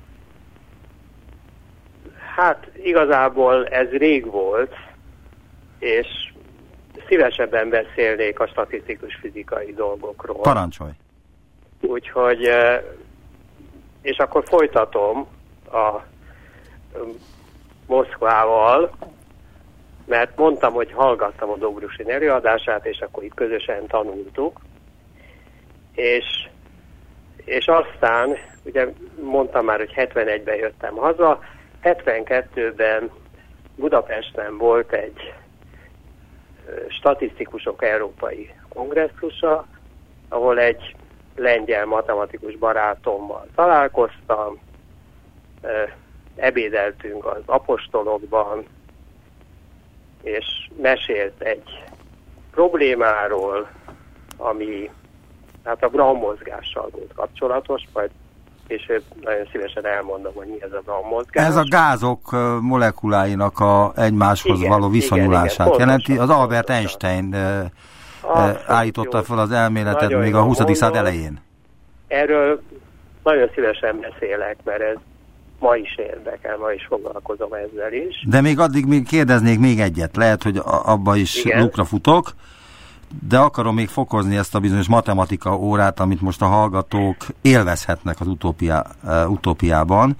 Hát 2.36 2.70
igazából 2.82 3.66
ez 3.66 3.88
rég 3.88 4.30
volt, 4.30 4.74
és 5.78 6.06
szívesebben 7.08 7.68
beszélnék 7.68 8.40
a 8.40 8.46
statisztikus 8.46 9.14
fizikai 9.20 9.72
dolgokról. 9.72 10.40
Parancsolj! 10.40 10.90
Úgyhogy, 11.80 12.48
és 14.02 14.16
akkor 14.16 14.44
folytatom 14.46 15.26
a 15.72 16.02
Moszkvával, 17.86 18.90
mert 20.04 20.36
mondtam, 20.36 20.72
hogy 20.72 20.92
hallgattam 20.92 21.50
a 21.50 21.56
Dobrusin 21.56 22.10
előadását, 22.10 22.86
és 22.86 23.00
akkor 23.00 23.24
itt 23.24 23.34
közösen 23.34 23.86
tanultuk. 23.86 24.60
És, 25.94 26.48
és 27.48 27.66
aztán, 27.66 28.36
ugye 28.64 28.86
mondtam 29.22 29.64
már, 29.64 29.78
hogy 29.78 29.92
71-ben 29.96 30.56
jöttem 30.56 30.94
haza, 30.94 31.40
72-ben 31.82 33.10
Budapesten 33.76 34.58
volt 34.58 34.92
egy 34.92 35.34
statisztikusok 36.88 37.84
európai 37.84 38.54
kongresszusa, 38.68 39.66
ahol 40.28 40.58
egy 40.58 40.96
lengyel 41.36 41.84
matematikus 41.86 42.56
barátommal 42.56 43.46
találkoztam, 43.54 44.58
ebédeltünk 46.36 47.26
az 47.26 47.42
apostolokban, 47.46 48.64
és 50.22 50.68
mesélt 50.82 51.42
egy 51.42 51.84
problémáról, 52.50 53.68
ami 54.36 54.90
hát 55.68 55.82
a 55.82 55.88
Braun 55.88 56.18
mozgással 56.18 56.88
volt 56.92 57.12
kapcsolatos, 57.14 57.82
majd 57.92 58.10
később 58.66 59.02
nagyon 59.22 59.48
szívesen 59.52 59.86
elmondom, 59.86 60.32
hogy 60.34 60.46
mi 60.46 60.62
ez 60.62 60.72
a 60.72 60.80
Braun 60.84 61.08
mozgás. 61.08 61.46
Ez 61.46 61.56
a 61.56 61.64
gázok 61.68 62.20
molekuláinak 62.60 63.58
a 63.58 63.92
egymáshoz 63.96 64.58
igen, 64.58 64.70
való 64.70 64.88
viszonyulását 64.88 65.66
igen, 65.66 65.74
igen, 65.74 65.86
jelenti. 65.86 66.18
Az 66.18 66.30
Albert 66.30 66.70
Einstein 66.70 67.34
Abszolút 68.20 68.62
állította 68.66 69.22
fel 69.22 69.38
az 69.38 69.50
elméletet 69.50 70.00
nagyon 70.00 70.20
még 70.20 70.34
a 70.34 70.42
20. 70.42 70.56
század 70.56 70.96
elején. 70.96 71.40
Erről 72.06 72.62
nagyon 73.22 73.50
szívesen 73.54 74.00
beszélek, 74.00 74.56
mert 74.64 74.80
ez 74.80 74.96
ma 75.58 75.76
is 75.76 75.96
érdekel, 75.96 76.56
ma 76.56 76.72
is 76.72 76.86
foglalkozom 76.88 77.52
ezzel 77.52 77.92
is. 77.92 78.24
De 78.28 78.40
még 78.40 78.58
addig 78.58 78.86
még 78.86 79.06
kérdeznék 79.06 79.58
még 79.58 79.80
egyet, 79.80 80.16
lehet, 80.16 80.42
hogy 80.42 80.60
abba 80.64 81.16
is 81.16 81.44
Igen. 81.44 81.60
lukra 81.60 81.84
futok, 81.84 82.32
de 83.28 83.38
akarom 83.38 83.74
még 83.74 83.88
fokozni 83.88 84.36
ezt 84.36 84.54
a 84.54 84.58
bizonyos 84.58 84.88
matematika 84.88 85.56
órát, 85.56 86.00
amit 86.00 86.20
most 86.20 86.42
a 86.42 86.46
hallgatók 86.46 87.16
élvezhetnek 87.42 88.20
az 88.20 88.26
utópia, 88.26 88.84
uh, 89.04 89.30
utópiában. 89.30 90.16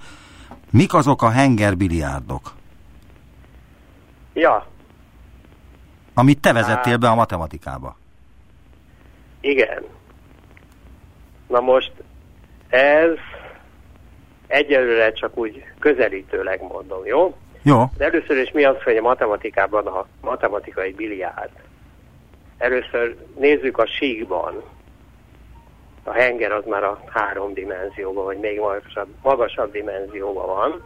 Mik 0.71 0.93
azok 0.93 1.21
a 1.21 1.29
hengerbiliárdok? 1.29 2.51
Ja. 4.33 4.65
Amit 6.13 6.41
te 6.41 6.53
vezettél 6.53 6.97
be 6.97 7.09
a 7.09 7.15
matematikába. 7.15 7.97
Igen. 9.41 9.83
Na 11.47 11.59
most 11.59 11.91
ez 12.69 13.09
egyelőre 14.47 15.11
csak 15.11 15.37
úgy 15.37 15.63
közelítőleg 15.79 16.61
mondom, 16.61 17.05
jó? 17.05 17.37
Jó. 17.61 17.85
De 17.97 18.05
először 18.05 18.37
is 18.37 18.51
mi 18.51 18.63
az, 18.63 18.81
hogy 18.83 18.97
a 18.97 19.01
matematikában 19.01 19.87
a 19.87 20.05
matematikai 20.21 20.91
biliárd. 20.91 21.51
Először 22.59 23.15
nézzük 23.37 23.77
a 23.77 23.85
síkban. 23.85 24.63
A 26.03 26.11
henger 26.11 26.51
az 26.51 26.63
már 26.65 26.83
a 26.83 27.03
három 27.07 27.53
dimenzióban, 27.53 28.25
vagy 28.25 28.37
még 28.37 28.59
magasabb, 28.59 29.07
magasabb 29.23 29.71
dimenzióban 29.71 30.45
van. 30.45 30.83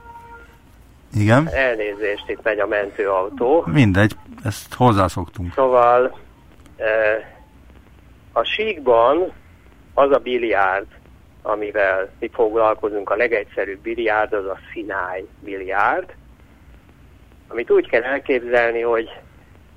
Igen. 1.16 1.50
Elnézést, 1.52 2.30
itt 2.30 2.44
megy 2.44 2.60
a 2.60 2.68
mentőautó. 2.68 3.64
Mindegy, 3.68 4.14
ezt 4.44 4.74
hozzászoktunk. 4.74 5.54
Szóval 5.54 6.18
A 8.34 8.44
síkban 8.44 9.32
az 9.94 10.12
a 10.12 10.18
biliárd, 10.18 10.86
amivel 11.42 12.10
mi 12.20 12.30
foglalkozunk, 12.34 13.10
a 13.10 13.16
legegyszerűbb 13.16 13.80
biliárd, 13.80 14.34
az 14.34 14.46
a 14.46 14.58
Sinai 14.72 15.28
biliárd, 15.40 16.14
amit 17.48 17.72
úgy 17.72 17.88
kell 17.90 18.02
elképzelni, 18.02 18.82
hogy 18.82 19.10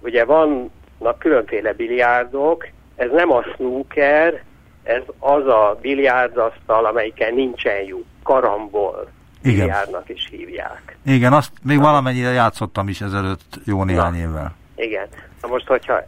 ugye 0.00 0.24
vannak 0.24 0.70
különféle 1.18 1.72
biliárdok, 1.72 2.68
ez 2.96 3.10
nem 3.10 3.30
a 3.30 3.42
snooker, 3.42 4.42
ez 4.82 5.02
az 5.18 5.46
a 5.46 5.78
biliárdasztal, 5.80 6.86
amelyiken 6.86 7.34
nincsen 7.34 7.82
lyuk, 7.82 8.04
karambol 8.22 9.08
biliárdnak 9.42 10.08
is 10.08 10.28
hívják. 10.30 10.96
Igen, 11.04 11.32
azt 11.32 11.52
még 11.62 11.78
valamennyire 11.78 12.30
játszottam 12.30 12.88
is 12.88 13.00
ezelőtt 13.00 13.60
jó 13.64 13.84
néhány 13.84 14.12
Na, 14.12 14.18
évvel. 14.18 14.54
Igen. 14.76 15.06
Na 15.42 15.48
most, 15.48 15.66
hogyha 15.66 16.02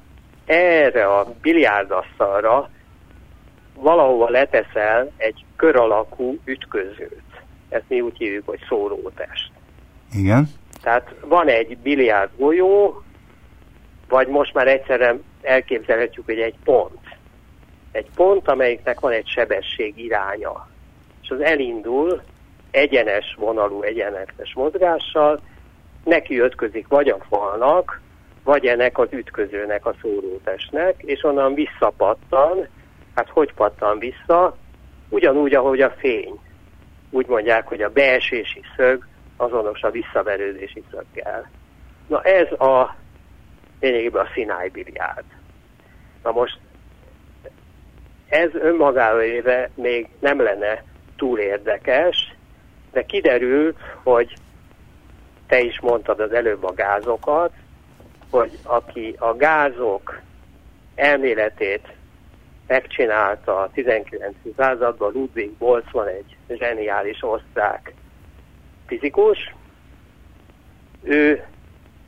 erre 0.47 1.07
a 1.07 1.27
biliárdasztalra 1.43 2.71
valahova 3.75 4.29
leteszel 4.31 5.11
egy 5.17 5.45
kör 5.57 5.77
alakú 5.77 6.39
ütközőt, 6.45 7.23
ezt 7.69 7.85
mi 7.89 8.01
úgy 8.01 8.17
hívjuk, 8.17 8.49
hogy 8.49 8.61
szórótest. 8.69 9.51
Igen. 10.13 10.49
Tehát 10.83 11.15
van 11.21 11.49
egy 11.49 11.79
biliárd 11.79 12.31
golyó, 12.37 13.03
vagy 14.09 14.29
most 14.29 14.55
már 14.55 14.67
egyszerre 14.67 15.17
elképzelhetjük, 15.43 16.25
hogy 16.25 16.41
egy 16.41 16.55
pont. 16.65 17.17
Egy 17.93 18.07
pont, 18.15 18.49
amelyiknek 18.49 19.01
van 19.01 19.13
egy 19.13 19.27
sebesség 19.27 19.99
iránya. 19.99 20.69
És 21.23 21.31
az 21.31 21.41
elindul 21.41 22.23
egyenes 22.71 23.35
vonalú, 23.39 23.83
egyenes 23.83 24.55
mozgással, 24.55 25.41
neki 26.05 26.39
ötközik 26.39 26.89
vagy 26.89 27.09
a 27.09 27.19
falnak, 27.29 28.01
vagy 28.45 28.67
ennek 28.67 28.99
az 28.99 29.09
ütközőnek, 29.11 29.87
a 29.87 29.95
szórótestnek, 30.03 30.95
és 30.99 31.25
onnan 31.25 31.55
visszapattan, 31.55 32.69
hát 33.15 33.29
hogy 33.29 33.55
pattan 33.55 33.99
vissza? 33.99 34.57
Ugyanúgy, 35.09 35.55
ahogy 35.55 35.81
a 35.81 35.95
fény. 35.99 36.41
Úgy 37.11 37.27
mondják, 37.27 37.67
hogy 37.67 37.83
a 37.83 37.91
beesési 37.91 38.61
szög 38.77 39.07
azonos 39.37 39.83
a 39.83 39.91
visszaverődési 39.91 40.83
szöggel. 40.91 41.51
Na 42.07 42.23
ez 42.23 42.53
a 42.53 42.97
lényegében 43.81 44.25
a 44.25 44.29
Sinai 44.33 44.69
biliárd. 44.69 45.25
Na 46.23 46.31
most 46.31 46.59
ez 48.29 48.55
önmagával 48.55 49.23
éve 49.23 49.71
még 49.75 50.09
nem 50.19 50.41
lenne 50.43 50.83
túl 51.17 51.39
érdekes, 51.39 52.35
de 52.93 53.05
kiderült, 53.05 53.77
hogy 54.03 54.35
te 55.47 55.61
is 55.61 55.81
mondtad 55.81 56.21
az 56.21 56.33
előbb 56.33 56.65
a 56.65 56.75
gázokat, 56.75 57.53
hogy 58.31 58.59
aki 58.63 59.15
a 59.19 59.35
gázok 59.35 60.21
elméletét 60.95 61.89
megcsinálta 62.67 63.61
a 63.61 63.71
19. 63.73 64.37
században, 64.57 65.13
Ludwig 65.13 65.53
Boltzmann 65.53 66.07
egy 66.07 66.37
zseniális 66.49 67.23
osztrák 67.23 67.95
fizikus, 68.87 69.55
ő 71.03 71.45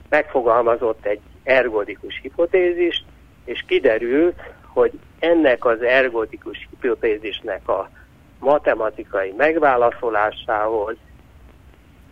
megfogalmazott 0.08 1.06
egy 1.06 1.20
ergodikus 1.42 2.20
hipotézist, 2.22 3.04
és 3.44 3.64
kiderült, 3.66 4.40
hogy 4.66 4.92
ennek 5.18 5.64
az 5.64 5.82
ergodikus 5.82 6.68
hipotézisnek 6.70 7.68
a 7.68 7.90
matematikai 8.38 9.34
megválaszolásához 9.36 10.96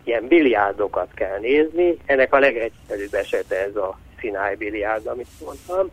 ilyen 0.03 0.27
biliárdokat 0.27 1.09
kell 1.13 1.39
nézni. 1.39 1.97
Ennek 2.05 2.33
a 2.33 2.39
legegyszerűbb 2.39 3.13
esete 3.13 3.55
ez 3.55 3.75
a 3.75 3.97
Sinai 4.17 4.55
biliárd, 4.55 5.07
amit 5.07 5.27
mondtam. 5.45 5.89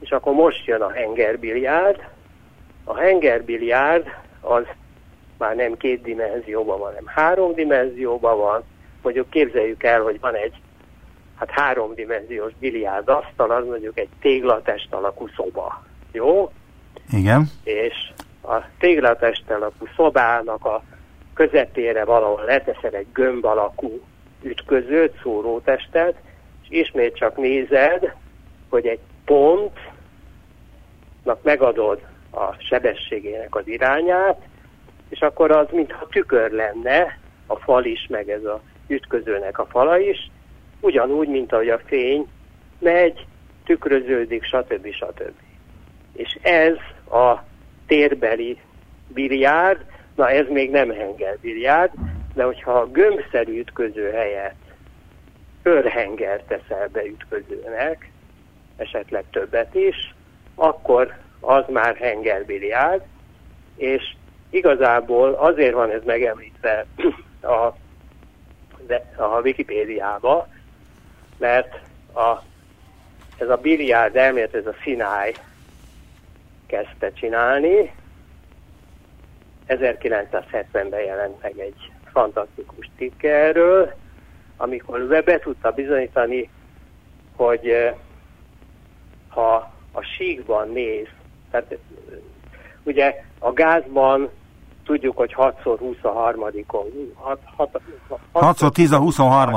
És 0.00 0.10
akkor 0.10 0.32
most 0.32 0.66
jön 0.66 0.80
a 0.80 0.90
henger 0.90 1.38
biliárd. 1.38 2.00
A 2.84 2.96
henger 2.96 3.44
biliárd 3.44 4.06
az 4.40 4.64
már 5.38 5.56
nem 5.56 5.76
két 5.76 6.02
dimenzióban 6.02 6.78
van, 6.78 6.88
hanem 6.88 7.06
három 7.06 7.54
dimenzióban 7.54 8.38
van. 8.38 8.64
Mondjuk 9.02 9.30
képzeljük 9.30 9.82
el, 9.82 10.00
hogy 10.00 10.20
van 10.20 10.34
egy 10.34 10.54
hát 11.38 11.50
háromdimenziós 11.50 12.52
biliárd 12.58 13.08
asztal, 13.08 13.50
az 13.50 13.66
mondjuk 13.66 13.98
egy 13.98 14.08
téglatest 14.20 14.92
alakú 14.92 15.28
szoba. 15.36 15.82
Jó? 16.12 16.52
Igen. 17.12 17.50
És 17.64 18.12
a 18.42 18.60
téglatest 18.78 19.50
alakú 19.50 19.86
szobának 19.96 20.64
a 20.64 20.82
közepére 21.34 22.04
valahol 22.04 22.44
leteszel 22.44 22.94
egy 22.94 23.06
gömb 23.12 23.44
alakú 23.44 24.00
ütközőt, 24.42 25.20
szórótestet, 25.22 26.14
és 26.62 26.68
ismét 26.78 27.16
csak 27.16 27.36
nézed, 27.36 28.14
hogy 28.68 28.86
egy 28.86 29.00
pontnak 29.24 29.82
megadod 31.42 32.00
a 32.30 32.54
sebességének 32.58 33.54
az 33.54 33.66
irányát, 33.66 34.40
és 35.08 35.20
akkor 35.20 35.50
az 35.50 35.66
mintha 35.70 36.06
tükör 36.06 36.50
lenne, 36.50 37.18
a 37.46 37.56
fal 37.56 37.84
is, 37.84 38.06
meg 38.08 38.28
ez 38.30 38.44
a 38.44 38.60
ütközőnek 38.86 39.58
a 39.58 39.66
fala 39.66 39.98
is, 39.98 40.30
ugyanúgy, 40.84 41.28
mint 41.28 41.52
ahogy 41.52 41.68
a 41.68 41.80
fény 41.84 42.26
megy, 42.78 43.26
tükröződik, 43.64 44.44
stb. 44.44 44.92
stb. 44.92 45.32
És 46.12 46.38
ez 46.42 46.74
a 47.10 47.42
térbeli 47.86 48.58
biliárd, 49.08 49.84
na 50.14 50.30
ez 50.30 50.46
még 50.48 50.70
nem 50.70 50.90
henger 50.90 51.38
biliárd, 51.40 51.90
de 52.34 52.44
hogyha 52.44 52.72
a 52.72 52.86
gömbszerű 52.86 53.58
ütköző 53.58 54.10
helyett 54.10 54.62
örhenger 55.62 56.42
teszel 56.42 56.88
be 56.92 57.04
ütközőnek, 57.04 58.10
esetleg 58.76 59.24
többet 59.30 59.74
is, 59.74 60.14
akkor 60.54 61.14
az 61.40 61.64
már 61.68 61.96
hengerbiliárd, 61.96 63.02
és 63.76 64.14
igazából 64.50 65.32
azért 65.32 65.74
van 65.74 65.90
ez 65.90 66.02
megemlítve 66.04 66.86
a, 67.40 67.74
a 69.16 69.40
Wikipédiába, 69.42 70.48
mert 71.38 71.80
a, 72.14 72.42
ez 73.38 73.48
a 73.48 73.56
biliárd 73.56 74.16
elmélet, 74.16 74.54
ez 74.54 74.66
a 74.66 74.74
Sinai 74.82 75.34
kezdte 76.66 77.12
csinálni. 77.12 77.94
1970-ben 79.68 81.00
jelent 81.00 81.42
meg 81.42 81.58
egy 81.58 81.92
fantasztikus 82.12 82.90
tikke 82.96 83.28
erről, 83.28 83.94
amikor 84.56 85.22
be 85.24 85.38
tudta 85.38 85.70
bizonyítani, 85.70 86.50
hogy 87.36 87.68
eh, 87.68 87.94
ha 89.28 89.72
a 89.92 90.02
síkban 90.16 90.68
néz, 90.68 91.06
tehát 91.50 91.78
ugye 92.82 93.24
a 93.38 93.52
gázban 93.52 94.30
tudjuk, 94.84 95.16
hogy 95.16 95.34
6x20 95.36 96.00
a 96.00 96.08
harmadikon. 96.08 96.86
6x10 98.32 98.92
a 98.92 98.98
23 98.98 99.54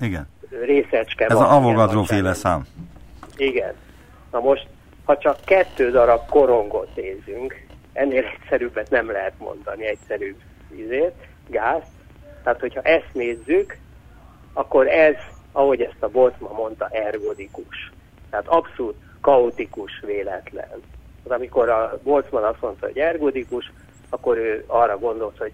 Igen 0.00 0.28
részecske 0.50 1.24
Ez 1.24 1.32
van. 1.32 1.42
Ez 1.42 1.50
a 1.50 1.54
Avogadro 1.54 2.02
féle 2.02 2.34
szám. 2.34 2.66
Igen. 3.36 3.74
Na 4.30 4.40
most, 4.40 4.66
ha 5.04 5.18
csak 5.18 5.38
kettő 5.44 5.90
darab 5.90 6.28
korongot 6.28 6.88
nézünk, 6.96 7.66
ennél 7.92 8.24
egyszerűbbet 8.24 8.90
nem 8.90 9.10
lehet 9.10 9.32
mondani, 9.38 9.86
egyszerűbb 9.86 10.36
ízét, 10.74 11.14
gáz. 11.48 11.82
Tehát, 12.42 12.60
hogyha 12.60 12.80
ezt 12.80 13.10
nézzük, 13.12 13.76
akkor 14.52 14.88
ez, 14.88 15.14
ahogy 15.52 15.80
ezt 15.80 16.02
a 16.02 16.08
Boltzmann 16.08 16.54
mondta, 16.54 16.88
ergodikus. 16.90 17.92
Tehát 18.30 18.46
abszolút 18.46 18.96
kaotikus, 19.20 20.02
véletlen. 20.06 20.68
Az, 21.24 21.30
amikor 21.30 21.68
a 21.68 21.98
Boltzmann 22.02 22.44
azt 22.44 22.60
mondta, 22.60 22.86
hogy 22.86 22.98
ergodikus, 22.98 23.72
akkor 24.08 24.36
ő 24.36 24.64
arra 24.66 24.98
gondolt, 24.98 25.38
hogy 25.38 25.52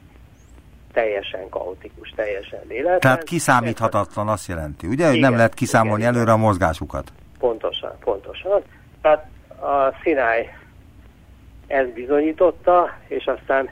teljesen 0.93 1.49
kaotikus, 1.49 2.13
teljesen 2.17 2.61
véletlen. 2.69 3.01
Tehát 3.01 3.25
kiszámíthatatlan 3.25 4.29
azt 4.29 4.49
jelenti, 4.49 4.87
ugye? 4.87 5.07
Hogy 5.07 5.17
igen, 5.17 5.29
nem 5.29 5.37
lehet 5.37 5.55
kiszámolni 5.55 6.03
igen, 6.03 6.15
előre 6.15 6.33
a 6.33 6.37
mozgásukat. 6.37 7.13
Pontosan, 7.39 7.99
pontosan. 8.01 8.63
Tehát 9.03 9.27
a 9.61 9.95
Sinai 10.03 10.49
ezt 11.67 11.93
bizonyította, 11.93 12.97
és 13.07 13.27
aztán 13.27 13.71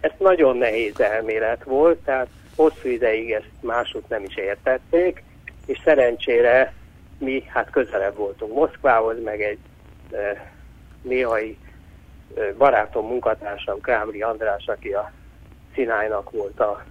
ez 0.00 0.10
nagyon 0.18 0.56
nehéz 0.56 1.00
elmélet 1.00 1.64
volt, 1.64 1.98
tehát 1.98 2.28
hosszú 2.56 2.88
ideig 2.88 3.30
ezt 3.30 3.50
mások 3.60 4.08
nem 4.08 4.24
is 4.24 4.36
értették, 4.36 5.22
és 5.66 5.80
szerencsére 5.84 6.72
mi 7.18 7.44
hát 7.46 7.70
közelebb 7.70 8.16
voltunk 8.16 8.54
Moszkvához, 8.54 9.22
meg 9.24 9.42
egy 9.42 9.58
e, 10.12 10.52
néhai 11.02 11.58
e, 12.36 12.40
barátom, 12.58 13.06
munkatársam, 13.06 13.80
Krámri 13.80 14.22
András, 14.22 14.66
aki 14.66 14.92
a 14.92 15.12
Szinájnak 15.74 16.30
volt 16.30 16.60
a, 16.60 16.84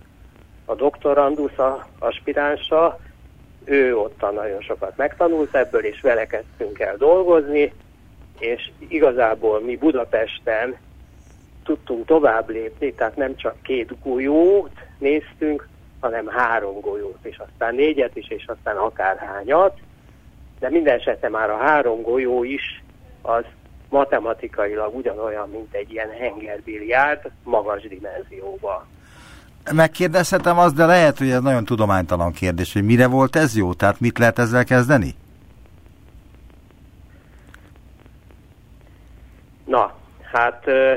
a 0.65 0.76
doktorandusz, 0.76 1.58
a 1.58 1.88
aspiránsa, 2.00 3.00
ő 3.63 3.98
ottan 3.98 4.34
nagyon 4.34 4.62
sokat 4.62 4.98
megtanult 4.98 5.56
ebből, 5.56 5.84
és 5.86 6.02
vele 6.02 6.26
kezdtünk 6.26 6.80
el 6.80 6.98
dolgozni, 6.98 7.74
és 8.39 8.72
igazából 8.88 9.60
mi 9.62 9.78
Budapesten 9.78 10.78
tudtunk 11.63 12.06
tovább 12.06 12.50
lépni, 12.50 12.94
tehát 12.94 13.15
nem 13.15 13.36
csak 13.36 13.62
két 13.62 14.02
golyót 14.04 14.72
néztünk, 14.98 15.68
hanem 16.00 16.28
három 16.28 16.80
golyót, 16.80 17.18
és 17.22 17.38
aztán 17.38 17.76
négyet 17.76 18.15
is, 18.15 18.28
és 18.30 18.46
aztán 18.48 18.78
akárhányat, 18.78 19.78
de 20.60 20.70
minden 20.70 21.00
esetre 21.00 21.30
már 21.30 21.50
a 21.50 21.58
három 21.58 22.02
golyó 22.02 22.44
is 22.44 22.84
az 23.22 23.44
matematikailag 23.89 24.95
ugyanolyan, 24.95 25.49
mint 25.49 25.73
egy 25.73 25.91
ilyen 25.91 26.10
hengerbiliárd 26.10 27.32
magas 27.43 27.82
dimenzióban. 27.82 28.86
Megkérdezhetem 29.71 30.58
azt, 30.60 30.75
de 30.75 30.86
lehet, 30.86 31.17
hogy 31.17 31.30
ez 31.30 31.41
nagyon 31.41 31.65
tudománytalan 31.65 32.32
kérdés, 32.32 32.73
hogy 32.73 32.84
mire 32.84 33.08
volt 33.08 33.36
ez 33.36 33.56
jó? 33.56 33.73
Tehát 33.73 33.99
mit 33.99 34.17
lehet 34.17 34.39
ezzel 34.39 34.63
kezdeni? 34.63 35.15
Na, 39.65 39.93
hát 40.32 40.67
ö, 40.67 40.93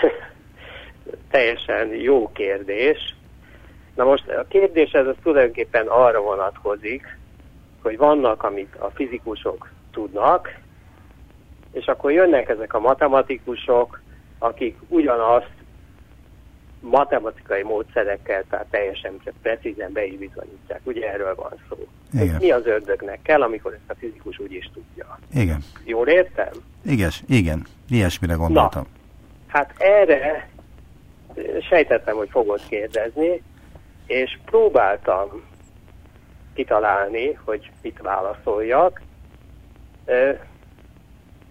teljesen 1.30 1.88
jó 1.88 2.30
kérdés. 2.32 3.16
Na 3.94 4.04
most 4.04 4.28
a 4.28 4.46
kérdés 4.48 4.90
ez 4.90 5.06
az 5.06 5.14
tulajdonképpen 5.22 5.86
arra 5.86 6.20
vonatkozik, 6.20 7.18
hogy 7.82 7.96
vannak, 7.96 8.42
amit 8.42 8.74
a 8.78 8.90
fizikusok 8.94 9.71
tudnak, 9.92 10.58
és 11.72 11.86
akkor 11.86 12.12
jönnek 12.12 12.48
ezek 12.48 12.74
a 12.74 12.80
matematikusok, 12.80 14.00
akik 14.38 14.78
ugyanazt 14.88 15.50
matematikai 16.80 17.62
módszerekkel, 17.62 18.44
tehát 18.50 18.66
teljesen 18.70 19.20
precízen 19.42 19.92
be 19.92 20.04
is 20.04 20.16
bizonyítják. 20.16 20.80
Ugye 20.84 21.12
erről 21.12 21.34
van 21.34 21.52
szó. 21.68 21.76
Igen. 22.20 22.36
Mi 22.40 22.50
az 22.50 22.66
ördögnek 22.66 23.22
kell, 23.22 23.42
amikor 23.42 23.72
ezt 23.72 23.90
a 23.90 23.94
fizikus 23.94 24.38
úgy 24.38 24.52
is 24.52 24.70
tudja. 24.72 25.18
Igen. 25.34 25.62
Jól 25.84 26.08
értem? 26.08 26.52
Igen, 26.84 27.10
igen. 27.28 27.66
Ilyesmire 27.88 28.34
gondoltam. 28.34 28.86
Hát 29.46 29.74
erre 29.78 30.48
sejtettem, 31.68 32.16
hogy 32.16 32.28
fogod 32.30 32.60
kérdezni, 32.68 33.42
és 34.06 34.38
próbáltam 34.44 35.42
kitalálni, 36.54 37.38
hogy 37.44 37.70
mit 37.82 37.98
válaszoljak. 38.02 39.00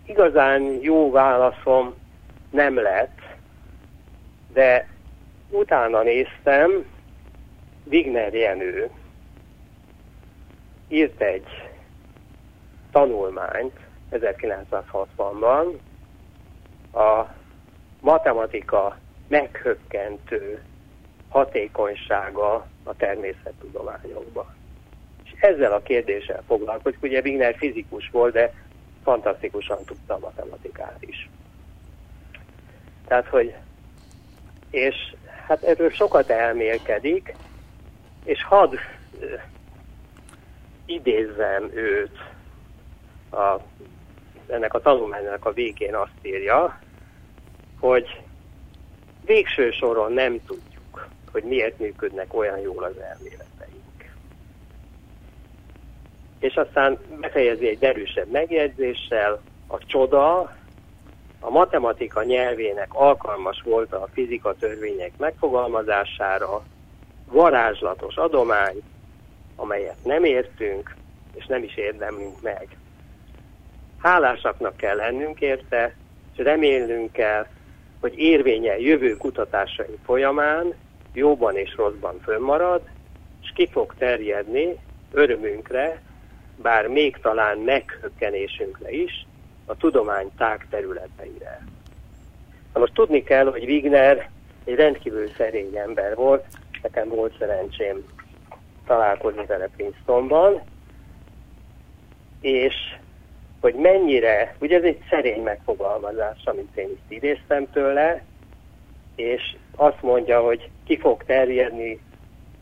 Igazán 0.06 0.62
jó 0.82 1.12
válaszom 1.12 1.94
nem 2.50 2.76
lett, 2.76 3.20
de 4.54 4.88
utána 5.50 6.02
néztem, 6.02 6.86
Wigner 7.84 8.34
Jenő 8.34 8.90
írt 10.88 11.22
egy 11.22 11.48
tanulmányt 12.92 13.80
1960-ban 14.12 15.78
a 16.94 17.26
matematika 18.00 18.98
meghökkentő 19.28 20.64
hatékonysága 21.30 22.68
a 22.84 22.96
természettudományokban. 22.96 24.61
Ezzel 25.42 25.74
a 25.74 25.82
kérdéssel 25.82 26.44
foglalkozik. 26.48 27.02
Ugye 27.02 27.22
Wigner 27.22 27.56
fizikus 27.58 28.10
volt, 28.10 28.34
de 28.34 28.54
fantasztikusan 29.04 29.84
tudta 29.86 30.14
a 30.14 30.20
matematikát 30.20 30.98
is. 31.00 31.30
Tehát, 33.08 33.28
hogy 33.28 33.54
és 34.70 34.96
hát 35.48 35.64
erről 35.64 35.90
sokat 35.90 36.30
elmélkedik, 36.30 37.36
és 38.24 38.44
hadd 38.44 38.76
idézzem 40.86 41.70
őt, 41.74 42.18
a, 43.32 43.58
ennek 44.48 44.74
a 44.74 44.82
tanulmánynak 44.82 45.46
a 45.46 45.54
végén 45.54 45.96
azt 45.96 46.12
írja, 46.22 46.80
hogy 47.80 48.22
végső 49.26 49.72
soron 49.72 50.12
nem 50.12 50.46
tudjuk, 50.46 51.08
hogy 51.32 51.44
miért 51.44 51.80
működnek 51.80 52.34
olyan 52.34 52.60
jól 52.60 52.84
az 52.84 52.98
elméleteink. 52.98 53.51
És 56.42 56.56
aztán 56.56 56.98
befejezi 57.20 57.68
egy 57.68 57.84
erősebb 57.84 58.32
megjegyzéssel, 58.32 59.42
a 59.68 59.78
csoda 59.86 60.40
a 61.40 61.50
matematika 61.50 62.24
nyelvének 62.24 62.94
alkalmas 62.94 63.62
volt 63.66 63.94
a 63.94 64.08
fizika 64.14 64.56
törvények 64.56 65.12
megfogalmazására, 65.18 66.64
varázslatos 67.26 68.16
adomány, 68.16 68.82
amelyet 69.56 70.04
nem 70.04 70.24
értünk, 70.24 70.96
és 71.34 71.46
nem 71.46 71.64
is 71.64 71.76
érdemlünk 71.76 72.42
meg. 72.42 72.68
Hálásaknak 73.98 74.78
kell 74.78 74.96
lennünk 74.96 75.42
érte, 75.42 75.96
és 76.36 76.44
remélnünk 76.44 77.12
kell, 77.12 77.46
hogy 78.00 78.18
érvénye 78.18 78.80
jövő 78.80 79.18
kutatásai 79.18 79.98
folyamán 80.06 80.74
jóban 81.14 81.58
és 81.58 81.76
rosszban 81.76 82.20
fönnmarad, 82.24 82.82
és 83.42 83.52
ki 83.56 83.68
fog 83.72 83.94
terjedni 83.98 84.78
örömünkre, 85.12 86.02
bár 86.62 86.88
még 86.88 87.18
talán 87.22 87.58
meghökkenésünkre 87.58 88.92
is, 88.92 89.26
a 89.66 89.78
tudomány 89.78 90.32
tág 90.38 90.68
területeire. 90.70 91.66
Na 92.74 92.80
most 92.80 92.94
tudni 92.94 93.24
kell, 93.24 93.52
hogy 93.52 93.64
Wigner 93.64 94.30
egy 94.64 94.76
rendkívül 94.76 95.30
szerény 95.38 95.76
ember 95.78 96.16
volt, 96.16 96.46
nekem 96.82 97.08
volt 97.10 97.38
szerencsém 97.38 98.06
találkozni 98.86 99.46
vele 99.46 99.68
Princetonban, 99.76 100.62
és 102.42 102.76
hogy 103.62 103.76
mennyire, 103.76 104.56
ugye 104.60 104.78
ez 104.78 104.84
egy 104.84 105.04
szerény 105.10 105.42
megfogalmazás, 105.42 106.42
amit 106.46 106.78
én 106.78 106.90
itt 106.90 107.12
idéztem 107.12 107.72
tőle, 107.72 108.24
és 109.16 109.56
azt 109.76 110.02
mondja, 110.02 110.42
hogy 110.42 110.70
ki 110.86 110.98
fog 110.98 111.24
terjedni 111.24 112.00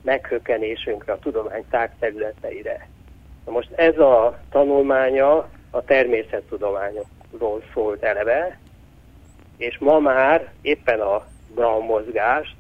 meghökkenésünkre 0.02 1.14
a 1.14 1.20
tudomány 1.20 1.66
tágterületeire. 1.70 2.89
Na 3.50 3.56
most 3.56 3.72
ez 3.72 3.98
a 3.98 4.40
tanulmánya 4.50 5.50
a 5.70 5.84
természettudományokról 5.84 7.64
szólt 7.74 8.04
eleve, 8.04 8.60
és 9.58 9.78
ma 9.78 10.00
már 10.00 10.52
éppen 10.62 11.00
a 11.00 11.26
Brown 11.56 11.86
mozgást 11.86 12.56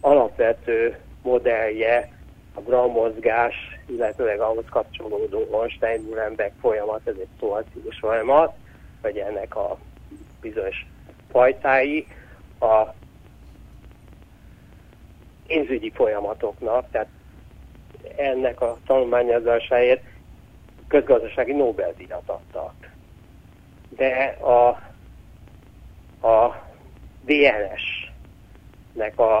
alapvető 0.00 0.98
modellje 1.22 2.08
a 2.54 2.60
Brown 2.60 2.90
mozgás, 2.90 3.54
illetőleg 3.86 4.40
ahhoz 4.40 4.64
kapcsolódó 4.70 5.60
Einstein-Mulenbeck 5.60 6.52
folyamat, 6.60 7.00
ez 7.04 7.14
egy 7.20 7.28
szituációs 7.32 7.98
folyamat, 7.98 8.54
vagy 9.02 9.16
ennek 9.16 9.56
a 9.56 9.78
bizonyos 10.40 10.86
fajtái 11.30 12.06
a 12.60 12.82
pénzügyi 15.46 15.90
folyamatoknak, 15.94 16.90
tehát 16.90 17.08
ennek 18.16 18.60
a 18.60 18.76
tanulmányozásáért 18.86 20.02
közgazdasági 20.88 21.52
Nobel-díjat 21.52 22.22
adtak. 22.26 22.72
De 23.88 24.36
a, 24.40 24.68
a 26.28 26.62
DNS-nek 27.24 29.18
a, 29.18 29.38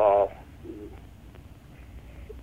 a 0.00 0.30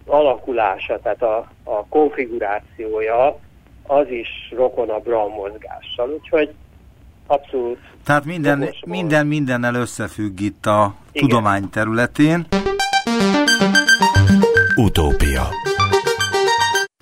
alakulása, 0.06 1.00
tehát 1.00 1.22
a, 1.22 1.52
a 1.64 1.86
konfigurációja 1.86 3.40
az 3.84 4.08
is 4.10 4.30
rokon 4.56 4.90
a 4.90 5.00
Brown 5.00 5.32
mozgással, 5.32 6.10
úgyhogy 6.10 6.54
abszolút... 7.28 7.80
Tehát 8.04 8.26
minden, 8.26 8.70
minden 8.86 9.28
mindennel 9.28 9.76
összefügg 9.76 10.40
itt 10.40 10.66
a 10.66 10.94
Igen. 11.12 11.30
tudomány 11.30 11.70
területén. 11.70 12.48
Utópia 14.84 15.42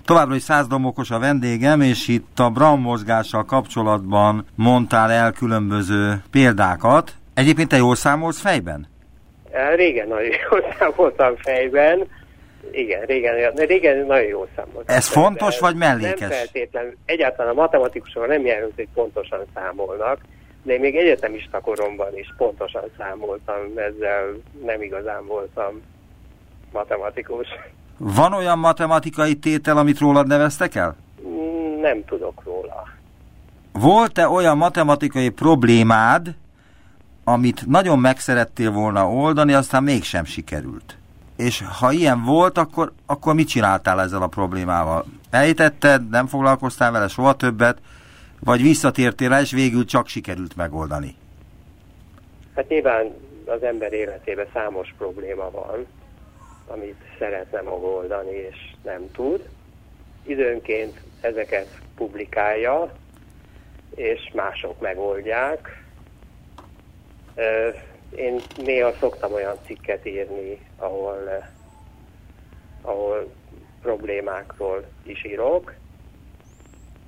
Továbbra 0.04 0.34
is 0.34 0.42
százdomokos 0.42 1.10
a 1.10 1.18
vendégem, 1.18 1.80
és 1.80 2.08
itt 2.08 2.38
a 2.38 2.50
Brown 2.50 2.80
mozgással 2.80 3.44
kapcsolatban 3.44 4.46
mondtál 4.54 5.10
el 5.10 5.32
különböző 5.32 6.22
példákat. 6.30 7.12
Egyébként 7.34 7.68
te 7.68 7.76
jól 7.76 7.94
számolsz 7.94 8.40
fejben? 8.40 8.88
Régen 9.74 10.08
nagyon 10.08 10.30
jól 10.50 10.74
számoltam 10.78 11.36
fejben. 11.36 12.06
Igen, 12.70 13.00
régen, 13.06 13.54
régen 13.54 14.06
nagyon 14.06 14.28
jól 14.28 14.48
számoltam. 14.56 14.96
Ez 14.96 15.08
fejben. 15.08 15.30
fontos 15.30 15.58
vagy 15.58 15.76
mellékes? 15.76 16.20
Nem 16.20 16.30
feltétlenül. 16.30 16.96
Egyáltalán 17.04 17.52
a 17.52 17.60
matematikusok 17.60 18.26
nem 18.26 18.46
jelent, 18.46 18.72
hogy 18.74 18.88
pontosan 18.94 19.40
számolnak, 19.54 20.18
de 20.62 20.72
én 20.72 20.80
még 20.80 20.96
egyetemista 20.96 21.60
koromban 21.60 22.18
is 22.18 22.34
pontosan 22.36 22.84
számoltam, 22.98 23.56
ezzel 23.76 24.40
nem 24.64 24.82
igazán 24.82 25.26
voltam 25.26 25.80
matematikus. 26.72 27.46
Van 27.96 28.32
olyan 28.32 28.58
matematikai 28.58 29.34
tétel, 29.34 29.76
amit 29.76 29.98
rólad 29.98 30.26
neveztek 30.26 30.74
el? 30.74 30.96
Nem 31.80 32.04
tudok 32.04 32.42
róla. 32.44 32.88
Volt-e 33.72 34.28
olyan 34.28 34.56
matematikai 34.56 35.28
problémád, 35.28 36.34
amit 37.24 37.66
nagyon 37.66 37.98
megszerettél 37.98 38.70
volna 38.70 39.10
oldani, 39.10 39.52
aztán 39.52 39.82
mégsem 39.82 40.24
sikerült? 40.24 40.96
És 41.36 41.64
ha 41.80 41.92
ilyen 41.92 42.24
volt, 42.24 42.58
akkor, 42.58 42.92
akkor 43.06 43.34
mit 43.34 43.48
csináltál 43.48 44.00
ezzel 44.00 44.22
a 44.22 44.26
problémával? 44.26 45.04
Ejtetted, 45.30 46.08
nem 46.08 46.26
foglalkoztál 46.26 46.92
vele 46.92 47.08
soha 47.08 47.34
többet, 47.34 47.78
vagy 48.40 48.62
visszatértél 48.62 49.28
rá, 49.28 49.40
és 49.40 49.52
végül 49.52 49.84
csak 49.84 50.08
sikerült 50.08 50.56
megoldani? 50.56 51.16
Hát 52.54 52.68
nyilván 52.68 53.14
az 53.46 53.62
ember 53.62 53.92
életében 53.92 54.46
számos 54.52 54.94
probléma 54.98 55.50
van, 55.50 55.86
amit 56.70 57.02
szeretne 57.18 57.60
megoldani, 57.60 58.36
és 58.36 58.56
nem 58.82 59.10
tud. 59.12 59.48
Időnként 60.22 61.00
ezeket 61.20 61.80
publikálja, 61.96 62.92
és 63.94 64.30
mások 64.34 64.80
megoldják. 64.80 65.84
Én 68.16 68.40
néha 68.56 68.92
szoktam 68.92 69.32
olyan 69.32 69.58
cikket 69.64 70.06
írni, 70.06 70.58
ahol, 70.76 71.44
ahol 72.82 73.32
problémákról 73.82 74.84
is 75.02 75.24
írok, 75.24 75.74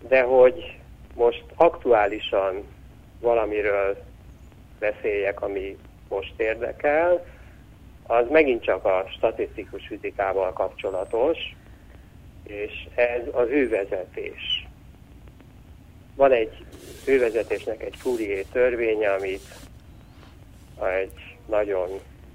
de 0.09 0.23
hogy 0.23 0.79
most 1.15 1.45
aktuálisan 1.55 2.65
valamiről 3.21 3.97
beszéljek, 4.79 5.41
ami 5.41 5.79
most 6.09 6.35
érdekel, 6.37 7.25
az 8.07 8.27
megint 8.31 8.63
csak 8.63 8.85
a 8.85 9.07
statisztikus 9.17 9.87
fizikával 9.87 10.53
kapcsolatos, 10.53 11.39
és 12.43 12.89
ez 12.95 13.23
az 13.33 13.49
hővezetés. 13.49 14.67
Van 16.15 16.33
egy 16.33 16.65
hővezetésnek 17.05 17.83
egy 17.83 17.97
Fourier 17.97 18.45
törvénye, 18.53 19.13
amit 19.13 19.55
egy 20.81 21.37
nagyon 21.47 21.89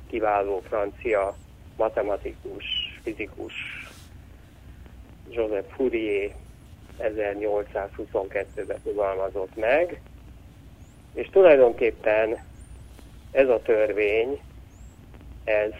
kiváló 0.09 0.59
francia 0.67 1.35
matematikus, 1.77 2.65
fizikus 3.03 3.53
Joseph 5.29 5.73
Fourier 5.75 6.31
1822-ben 6.99 8.79
fogalmazott 8.83 9.55
meg, 9.55 10.01
és 11.13 11.29
tulajdonképpen 11.29 12.37
ez 13.31 13.49
a 13.49 13.61
törvény, 13.61 14.39
ez 15.47 15.71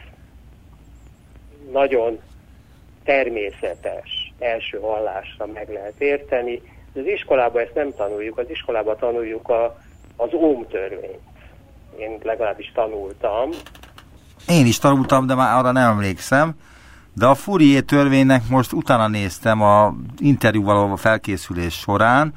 nagyon 1.71 2.19
természetes 3.03 4.33
első 4.39 4.79
hallásra 4.79 5.45
meg 5.53 5.69
lehet 5.69 5.93
érteni. 5.97 6.61
Az 6.95 7.05
iskolában 7.05 7.61
ezt 7.61 7.73
nem 7.73 7.93
tanuljuk, 7.95 8.37
az 8.37 8.49
iskolában 8.49 8.97
tanuljuk 8.97 9.49
a, 9.49 9.77
az 10.15 10.29
OM 10.31 10.67
törvényt. 10.67 11.21
Én 11.97 12.17
legalábbis 12.23 12.71
tanultam. 12.75 13.49
Én 14.47 14.65
is 14.65 14.77
tanultam, 14.77 15.27
de 15.27 15.35
már 15.35 15.57
arra 15.57 15.71
nem 15.71 15.89
emlékszem. 15.89 16.55
De 17.13 17.25
a 17.25 17.35
Fourier 17.35 17.83
törvénynek 17.83 18.41
most 18.49 18.73
utána 18.73 19.07
néztem 19.07 19.61
a 19.61 19.93
interjúval 20.19 20.91
a 20.91 20.95
felkészülés 20.95 21.73
során. 21.73 22.33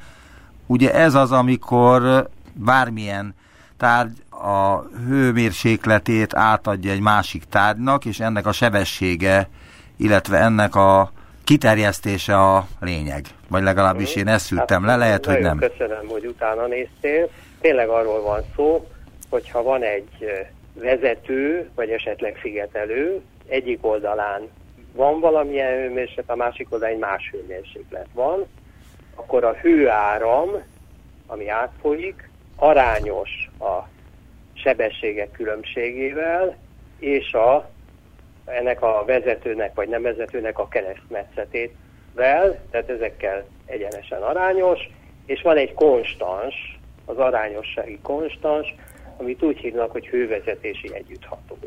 Ugye 0.67 0.93
ez 0.93 1.13
az, 1.13 1.31
amikor 1.31 2.29
bármilyen 2.53 3.35
tárgy 3.77 4.23
a 4.41 4.83
hőmérsékletét 5.07 6.35
átadja 6.35 6.91
egy 6.91 7.01
másik 7.01 7.43
tárgynak, 7.43 8.05
és 8.05 8.19
ennek 8.19 8.45
a 8.45 8.51
sebessége, 8.51 9.49
illetve 9.97 10.37
ennek 10.37 10.75
a 10.75 11.11
kiterjesztése 11.43 12.37
a 12.37 12.67
lényeg. 12.79 13.25
Vagy 13.49 13.63
legalábbis 13.63 14.15
én 14.15 14.27
ezt 14.27 14.45
szültem 14.45 14.83
hát, 14.83 14.91
le, 14.91 15.05
lehet, 15.05 15.25
hogy 15.25 15.39
nem. 15.39 15.57
Köszönöm, 15.57 16.07
hogy 16.07 16.25
utána 16.25 16.67
néztél. 16.67 17.29
Tényleg 17.61 17.89
arról 17.89 18.21
van 18.21 18.41
szó, 18.55 18.87
hogyha 19.29 19.63
van 19.63 19.83
egy 19.83 20.09
vezető, 20.73 21.69
vagy 21.75 21.89
esetleg 21.89 22.39
szigetelő, 22.41 23.21
egyik 23.47 23.85
oldalán 23.85 24.49
van 24.95 25.19
valamilyen 25.19 25.71
hőmérséklet, 25.71 26.29
a 26.29 26.35
másik 26.35 26.67
oldalán 26.71 26.93
egy 26.93 26.99
más 26.99 27.29
hőmérséklet 27.31 28.07
van, 28.13 28.45
akkor 29.15 29.43
a 29.43 29.53
hőáram, 29.53 30.49
ami 31.27 31.49
átfolyik, 31.49 32.29
arányos 32.55 33.49
a 33.59 33.87
sebességek 34.61 35.31
különbségével, 35.31 36.57
és 36.99 37.33
a, 37.33 37.69
ennek 38.45 38.81
a 38.81 39.03
vezetőnek 39.05 39.73
vagy 39.73 39.89
nem 39.89 40.01
vezetőnek 40.01 40.59
a 40.59 40.67
keresztmetszetével, 40.67 42.59
tehát 42.71 42.89
ezekkel 42.89 43.45
egyenesen 43.65 44.21
arányos, 44.21 44.89
és 45.25 45.41
van 45.41 45.57
egy 45.57 45.73
konstans, 45.73 46.79
az 47.05 47.17
arányossági 47.17 47.99
konstans, 48.01 48.75
amit 49.17 49.43
úgy 49.43 49.57
hívnak, 49.57 49.91
hogy 49.91 50.07
hővezetési 50.07 50.93
együttható. 50.93 51.57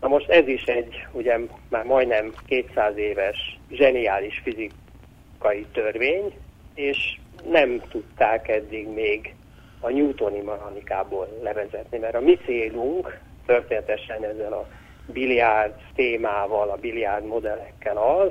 Na 0.00 0.08
most 0.08 0.28
ez 0.28 0.48
is 0.48 0.62
egy, 0.62 1.06
ugye 1.12 1.38
már 1.68 1.84
majdnem 1.84 2.32
200 2.46 2.96
éves 2.96 3.58
zseniális 3.70 4.42
fizikai 4.44 5.66
törvény, 5.72 6.34
és 6.74 7.18
nem 7.50 7.82
tudták 7.90 8.48
eddig 8.48 8.88
még 8.88 9.34
a 9.84 9.90
newtoni 9.90 10.40
mechanikából 10.40 11.28
levezetni, 11.42 11.98
mert 11.98 12.14
a 12.14 12.20
mi 12.20 12.38
célunk 12.44 13.18
történetesen 13.46 14.24
ezzel 14.24 14.52
a 14.52 14.66
biliárd 15.06 15.72
témával, 15.94 16.70
a 16.70 16.76
biliárd 16.76 17.26
modellekkel 17.26 17.96
az, 17.96 18.30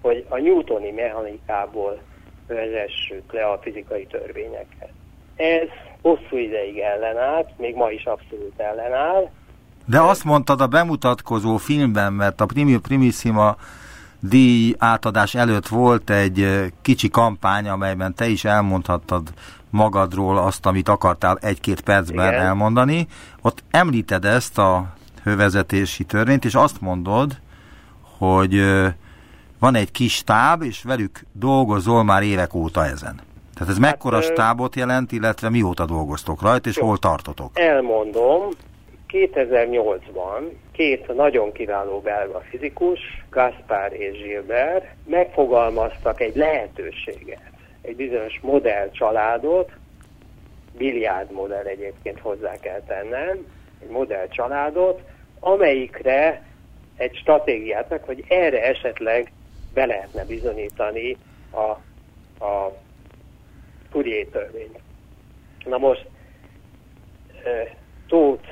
hogy 0.00 0.26
a 0.28 0.38
newtoni 0.38 0.90
mechanikából 0.90 1.98
vezessük 2.46 3.32
le 3.32 3.44
a 3.44 3.58
fizikai 3.62 4.06
törvényeket. 4.06 4.90
Ez 5.36 5.68
hosszú 6.02 6.36
ideig 6.36 6.78
ellenállt, 6.78 7.58
még 7.58 7.74
ma 7.74 7.90
is 7.90 8.04
abszolút 8.04 8.60
ellenáll. 8.60 9.30
De 9.84 10.00
azt 10.00 10.24
mondtad 10.24 10.60
a 10.60 10.66
bemutatkozó 10.66 11.56
filmben, 11.56 12.12
mert 12.12 12.40
a 12.40 12.46
Primissima 12.82 13.56
díj 14.20 14.74
átadás 14.78 15.34
előtt 15.34 15.66
volt 15.66 16.10
egy 16.10 16.72
kicsi 16.82 17.08
kampány, 17.08 17.68
amelyben 17.68 18.14
te 18.14 18.26
is 18.26 18.44
elmondhattad 18.44 19.28
magadról 19.70 20.38
azt, 20.38 20.66
amit 20.66 20.88
akartál 20.88 21.38
egy-két 21.40 21.80
percben 21.80 22.32
Igen. 22.32 22.44
elmondani. 22.44 23.06
Ott 23.42 23.62
említed 23.70 24.24
ezt 24.24 24.58
a 24.58 24.84
hővezetési 25.22 26.04
törvényt, 26.04 26.44
és 26.44 26.54
azt 26.54 26.80
mondod, 26.80 27.32
hogy 28.18 28.62
van 29.58 29.74
egy 29.74 29.90
kis 29.90 30.24
táb, 30.24 30.62
és 30.62 30.82
velük 30.82 31.20
dolgozol 31.32 32.04
már 32.04 32.22
évek 32.22 32.54
óta 32.54 32.84
ezen. 32.84 33.20
Tehát 33.54 33.72
ez 33.72 33.82
hát, 33.82 33.90
mekkora 33.92 34.20
stábot 34.20 34.76
jelent, 34.76 35.12
illetve 35.12 35.50
mióta 35.50 35.84
dolgoztok 35.84 36.42
rajta, 36.42 36.68
és 36.68 36.76
jó, 36.76 36.86
hol 36.86 36.98
tartotok? 36.98 37.50
Elmondom, 37.54 38.48
2008-ban 39.08 40.52
két 40.72 41.14
nagyon 41.14 41.52
kiváló 41.52 42.00
belga 42.00 42.42
fizikus, 42.50 43.00
Gaspar 43.30 43.92
és 43.92 44.22
Gilbert 44.22 44.84
megfogalmaztak 45.06 46.20
egy 46.20 46.36
lehetőséget, 46.36 47.52
egy 47.88 47.96
bizonyos 47.96 48.40
modell 48.40 48.90
családot, 48.90 49.72
biliárd 50.76 51.32
modell 51.32 51.64
egyébként 51.64 52.18
hozzá 52.18 52.56
kell 52.56 52.80
tennem, 52.80 53.46
egy 53.82 53.88
modell 53.88 54.28
családot, 54.28 55.02
amelyikre 55.40 56.42
egy 56.96 57.16
stratégiát 57.16 57.88
meg, 57.88 58.02
hogy 58.02 58.24
erre 58.28 58.62
esetleg 58.62 59.32
be 59.74 59.86
lehetne 59.86 60.24
bizonyítani 60.24 61.16
a, 61.50 61.60
a 62.44 62.72
Fourier 63.90 64.26
törvény. 64.26 64.80
Na 65.64 65.78
most 65.78 66.06
Tóth 68.06 68.48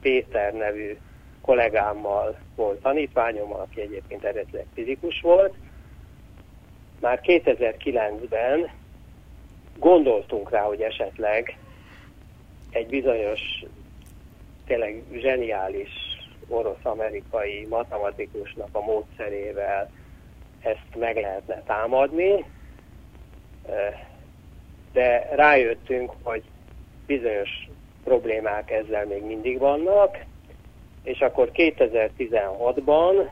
Péter 0.00 0.52
nevű 0.52 0.96
kollégámmal 1.40 2.38
volt 2.54 2.80
tanítványom, 2.80 3.52
aki 3.52 3.80
egyébként 3.80 4.24
eredetileg 4.24 4.66
fizikus 4.74 5.20
volt. 5.20 5.54
Már 7.00 7.20
2009-ben 7.22 8.70
gondoltunk 9.78 10.50
rá, 10.50 10.62
hogy 10.62 10.80
esetleg 10.80 11.58
egy 12.70 12.86
bizonyos, 12.86 13.40
tényleg 14.66 15.02
zseniális 15.12 15.90
orosz-amerikai 16.48 17.66
matematikusnak 17.70 18.68
a 18.72 18.80
módszerével 18.80 19.90
ezt 20.60 20.96
meg 20.98 21.16
lehetne 21.16 21.62
támadni, 21.66 22.44
de 24.92 25.28
rájöttünk, 25.34 26.12
hogy 26.22 26.42
bizonyos 27.06 27.68
problémák 28.04 28.70
ezzel 28.70 29.06
még 29.06 29.22
mindig 29.22 29.58
vannak, 29.58 30.24
és 31.02 31.20
akkor 31.20 31.50
2016-ban 31.54 33.28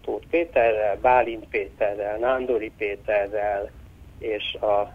Tóth 0.00 0.26
Péterrel, 0.30 0.96
Bálint 0.96 1.46
Péterrel, 1.48 2.18
Nándori 2.18 2.72
Péterrel 2.78 3.70
és 4.18 4.54
a 4.54 4.94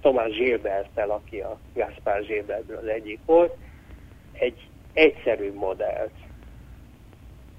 Tomás 0.00 0.30
Gilbertel, 0.30 1.10
aki 1.10 1.40
a 1.40 1.58
Gaspar 1.74 2.22
Gilbertből 2.22 2.76
az 2.76 2.86
egyik 2.86 3.20
volt, 3.26 3.56
egy 4.32 4.68
egyszerű 4.92 5.52
modellt 5.52 6.14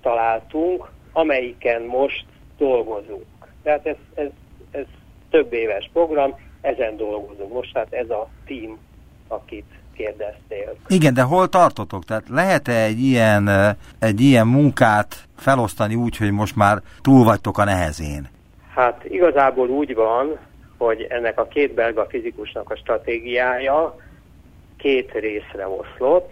találtunk, 0.01 0.91
amelyiken 1.11 1.81
most 1.81 2.25
dolgozunk. 2.57 3.25
Tehát 3.63 3.85
ez, 3.85 3.97
ez, 4.13 4.29
ez 4.71 4.85
több 5.29 5.53
éves 5.53 5.89
program, 5.93 6.35
ezen 6.61 6.97
dolgozunk 6.97 7.53
most, 7.53 7.73
tehát 7.73 7.93
ez 7.93 8.09
a 8.09 8.29
team, 8.45 8.79
akit 9.27 9.80
kérdeztél. 9.93 10.75
Igen, 10.87 11.13
de 11.13 11.21
hol 11.21 11.47
tartotok? 11.47 12.05
Tehát 12.05 12.23
lehet-e 12.29 12.83
egy 12.83 12.99
ilyen, 12.99 13.49
egy 13.99 14.21
ilyen 14.21 14.47
munkát 14.47 15.15
felosztani 15.37 15.95
úgy, 15.95 16.17
hogy 16.17 16.31
most 16.31 16.55
már 16.55 16.81
túl 17.01 17.23
vagytok 17.23 17.57
a 17.57 17.63
nehezén? 17.63 18.29
Hát 18.73 19.05
igazából 19.05 19.69
úgy 19.69 19.95
van, 19.95 20.37
hogy 20.77 21.07
ennek 21.09 21.39
a 21.39 21.47
két 21.47 21.73
belga 21.73 22.05
fizikusnak 22.09 22.69
a 22.69 22.75
stratégiája 22.75 23.95
két 24.77 25.11
részre 25.11 25.67
oszlott. 25.67 26.31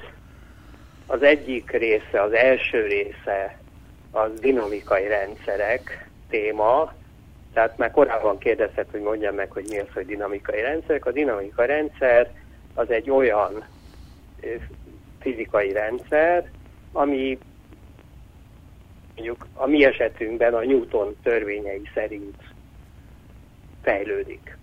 Az 1.08 1.24
egyik 1.24 1.72
része, 1.72 2.22
az 2.22 2.32
első 2.32 2.86
része 2.86 3.58
az 4.12 4.40
dinamikai 4.40 5.08
rendszerek 5.08 6.10
téma, 6.30 6.94
tehát 7.54 7.78
már 7.78 7.92
korábban 7.92 8.38
kérdezett, 8.38 8.92
hogy 8.92 9.02
mondjam 9.02 9.36
meg, 9.36 9.52
hogy 9.52 9.66
mi 9.70 9.80
az, 9.80 9.88
hogy 9.94 10.06
dinamikai 10.06 10.62
rendszerek. 10.62 11.06
A 11.06 11.12
dinamikai 11.12 11.68
rendszer 11.68 12.32
az 12.80 12.92
egy 12.92 13.10
olyan 13.10 13.64
fizikai 15.20 15.72
rendszer, 15.72 16.50
ami 16.92 17.38
mondjuk 19.16 19.48
a 19.54 19.66
mi 19.66 19.86
esetünkben 19.86 20.54
a 20.54 20.64
Newton 20.64 21.16
törvényei 21.24 21.90
szerint 21.94 22.36
fejlődik. 23.82 24.58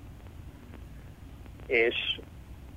És 1.66 2.20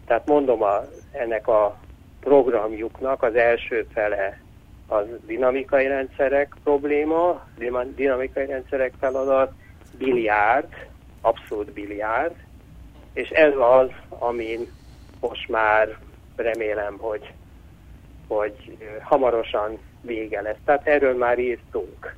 tehát 0.06 0.28
mondom, 0.28 0.64
a, 0.64 0.82
ennek 1.12 1.48
a 1.48 1.80
programjuknak 2.20 3.24
az 3.24 3.36
első 3.36 3.88
fele 3.94 4.42
az 4.88 5.06
dinamikai 5.26 5.88
rendszerek 5.88 6.56
probléma, 6.64 7.48
dinamikai 7.96 8.46
rendszerek 8.46 8.94
feladat, 9.00 9.52
biliárd, 9.98 10.88
abszolút 11.22 11.72
biliárd, 11.72 12.36
és 13.14 13.30
ez 13.30 13.54
az, 13.58 13.90
amin 14.10 14.78
most 15.20 15.50
már 15.50 15.98
remélem, 16.36 16.98
hogy, 16.98 17.34
hogy 18.28 18.78
hamarosan 19.02 19.80
vége 20.02 20.42
lesz. 20.42 20.58
Tehát 20.66 20.88
erről 20.88 21.18
már 21.18 21.40
írtunk 21.40 22.16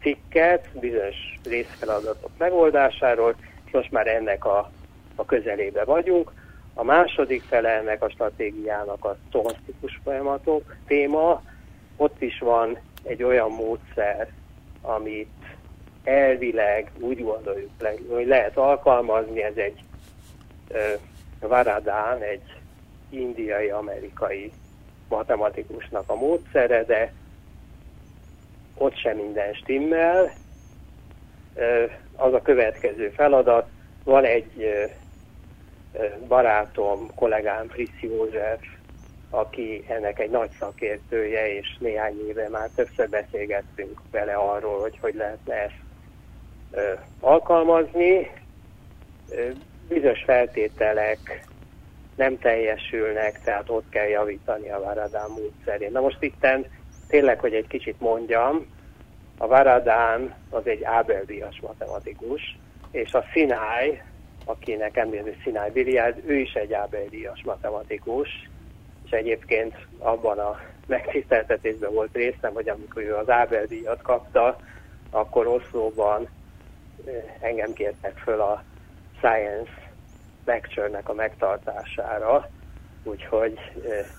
cikket, 0.00 0.68
bizonyos 0.80 1.38
részfeladatok 1.44 2.30
megoldásáról, 2.38 3.34
és 3.64 3.72
most 3.72 3.90
már 3.90 4.06
ennek 4.06 4.44
a, 4.44 4.70
a 5.14 5.24
közelébe 5.24 5.84
vagyunk. 5.84 6.32
A 6.74 6.84
második 6.84 7.42
fele 7.42 7.68
ennek 7.68 8.02
a 8.02 8.10
stratégiának 8.10 9.04
a 9.04 9.16
stochasztikus 9.28 10.00
folyamatok 10.04 10.76
téma. 10.86 11.42
Ott 11.96 12.22
is 12.22 12.38
van 12.38 12.78
egy 13.02 13.22
olyan 13.22 13.50
módszer, 13.50 14.28
amit 14.82 15.28
elvileg 16.04 16.90
úgy 16.98 17.22
gondoljuk, 17.22 17.70
hogy 18.08 18.26
lehet 18.26 18.56
alkalmazni, 18.56 19.42
ez 19.42 19.56
egy 19.56 19.82
Varadán, 21.40 22.22
egy 22.22 22.60
indiai-amerikai 23.10 24.52
matematikusnak 25.08 26.04
a 26.06 26.14
módszere, 26.14 26.84
de 26.84 27.12
ott 28.74 28.96
sem 28.96 29.16
minden 29.16 29.52
stimmel. 29.54 30.32
Az 32.16 32.34
a 32.34 32.42
következő 32.42 33.08
feladat, 33.08 33.68
van 34.04 34.24
egy 34.24 34.68
barátom, 36.28 37.14
kollégám 37.14 37.68
Fritz 37.68 38.00
József, 38.00 38.60
aki 39.30 39.84
ennek 39.88 40.18
egy 40.18 40.30
nagy 40.30 40.50
szakértője, 40.58 41.54
és 41.56 41.76
néhány 41.78 42.26
éve 42.28 42.48
már 42.48 42.68
többször 42.74 43.08
beszélgettünk 43.08 44.00
vele 44.10 44.34
arról, 44.34 44.80
hogy 44.80 44.98
hogy 45.00 45.14
lehetne 45.14 45.54
ezt 45.54 45.82
alkalmazni. 47.20 48.30
Bizonyos 49.90 50.22
feltételek 50.24 51.46
nem 52.14 52.38
teljesülnek, 52.38 53.40
tehát 53.44 53.68
ott 53.68 53.88
kell 53.88 54.08
javítani 54.08 54.70
a 54.70 54.80
Varadán 54.80 55.30
módszerén. 55.30 55.92
Na 55.92 56.00
most 56.00 56.22
itten 56.22 56.66
tényleg, 57.06 57.40
hogy 57.40 57.54
egy 57.54 57.66
kicsit 57.66 58.00
mondjam, 58.00 58.66
a 59.38 59.46
Varadán 59.46 60.34
az 60.50 60.66
egy 60.66 60.84
Ábel-díjas 60.84 61.60
matematikus, 61.60 62.58
és 62.90 63.12
a 63.12 63.24
Sinai 63.32 64.00
akinek 64.44 64.96
említő 64.96 65.36
Sinai 65.42 65.70
Biliard, 65.70 66.22
ő 66.26 66.38
is 66.38 66.52
egy 66.52 66.72
Ábel-díjas 66.72 67.42
matematikus, 67.44 68.50
és 69.04 69.10
egyébként 69.10 69.74
abban 69.98 70.38
a 70.38 70.60
megtiszteltetésben 70.86 71.92
volt 71.92 72.12
részem, 72.12 72.52
hogy 72.52 72.68
amikor 72.68 73.02
ő 73.02 73.14
az 73.14 73.30
Ábel-díjat 73.30 74.02
kapta, 74.02 74.60
akkor 75.10 75.46
Oszlóban 75.46 76.28
eh, 77.06 77.12
engem 77.40 77.72
kértek 77.72 78.16
föl 78.16 78.40
a 78.40 78.62
Science 79.20 79.70
lecture 80.44 81.00
a 81.04 81.12
megtartására, 81.12 82.48
úgyhogy... 83.02 83.58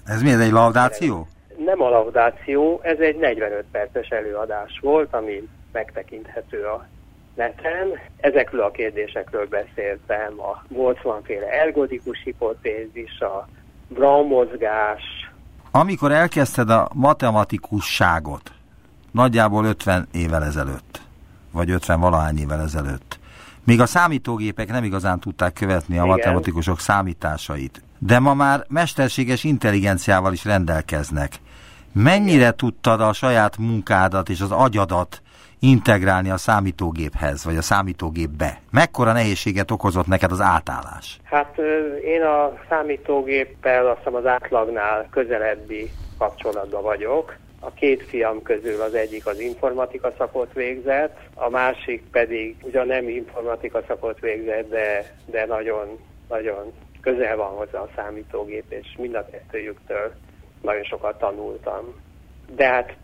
Ez 0.06 0.22
mi, 0.22 0.32
ez 0.32 0.40
egy 0.40 0.52
laudáció? 0.52 1.28
Nem 1.58 1.82
a 1.82 1.90
laudáció, 1.90 2.80
ez 2.84 3.00
egy 3.00 3.18
45 3.18 3.66
perces 3.72 4.08
előadás 4.08 4.80
volt, 4.82 5.14
ami 5.14 5.48
megtekinthető 5.72 6.64
a 6.64 6.88
neten. 7.36 7.88
Ezekről 8.18 8.62
a 8.62 8.72
kérdésekről 8.72 9.48
beszéltem, 9.48 10.40
a 10.40 10.64
Boltzmann 10.68 11.22
féle 11.24 11.48
ergodikus 11.48 12.22
hipotézis, 12.24 13.20
a 13.20 13.48
Brown 13.88 14.28
mozgás. 14.28 15.02
Amikor 15.72 16.12
elkezdted 16.12 16.70
a 16.70 16.90
matematikusságot, 16.94 18.52
nagyjából 19.12 19.66
50 19.66 20.08
évvel 20.14 20.44
ezelőtt, 20.44 21.02
vagy 21.52 21.72
50 21.72 22.00
valahány 22.00 22.38
évvel 22.38 22.62
ezelőtt, 22.62 23.20
még 23.66 23.82
a 23.82 23.86
számítógépek 23.86 24.72
nem 24.72 24.84
igazán 24.84 25.20
tudták 25.20 25.54
követni 25.54 25.98
a 25.98 26.04
Igen. 26.04 26.08
matematikusok 26.08 26.80
számításait, 26.80 27.82
de 28.00 28.20
ma 28.20 28.34
már 28.34 28.66
mesterséges 28.70 29.44
intelligenciával 29.44 30.34
is 30.34 30.46
rendelkeznek. 30.46 31.32
Mennyire 31.94 32.52
tudtad 32.52 33.02
a 33.02 33.14
saját 33.14 33.58
munkádat 33.58 34.30
és 34.30 34.42
az 34.42 34.52
agyadat 34.52 35.22
integrálni 35.60 36.30
a 36.30 36.38
számítógéphez, 36.38 37.46
vagy 37.46 37.58
a 37.58 37.62
számítógépbe? 37.62 38.62
Mekkora 38.72 39.12
nehézséget 39.12 39.72
okozott 39.72 40.08
neked 40.08 40.32
az 40.32 40.42
átállás? 40.42 41.20
Hát 41.24 41.58
én 42.04 42.22
a 42.22 42.54
számítógéppel 42.70 43.88
azt 43.88 43.98
hiszem 43.98 44.16
az 44.16 44.26
átlagnál 44.26 45.08
közelebbi 45.12 45.92
kapcsolatban 46.18 46.82
vagyok. 46.82 47.36
A 47.64 47.74
két 47.74 48.04
fiam 48.04 48.42
közül 48.42 48.82
az 48.82 48.94
egyik 48.94 49.26
az 49.26 49.40
informatika 49.40 50.14
szakot 50.18 50.54
végzett, 50.54 51.18
a 51.34 51.50
másik 51.50 52.04
pedig 52.12 52.56
ugyan 52.62 52.88
nem 52.88 53.10
informatika 53.10 53.84
szakot 53.88 54.20
végzett, 54.20 54.70
de, 54.70 55.16
de 55.26 55.46
nagyon, 55.46 56.00
nagyon 56.30 56.74
közel 57.02 57.38
van 57.38 57.50
hozzá 57.50 57.80
a 57.80 57.90
számítógép, 57.96 58.64
és 58.68 58.96
mind 58.98 59.16
a 59.16 59.26
kettőjüktől 59.26 60.14
nagyon 60.62 60.84
sokat 60.84 61.20
tanultam. 61.20 62.02
De 62.56 62.68
hát 62.68 62.96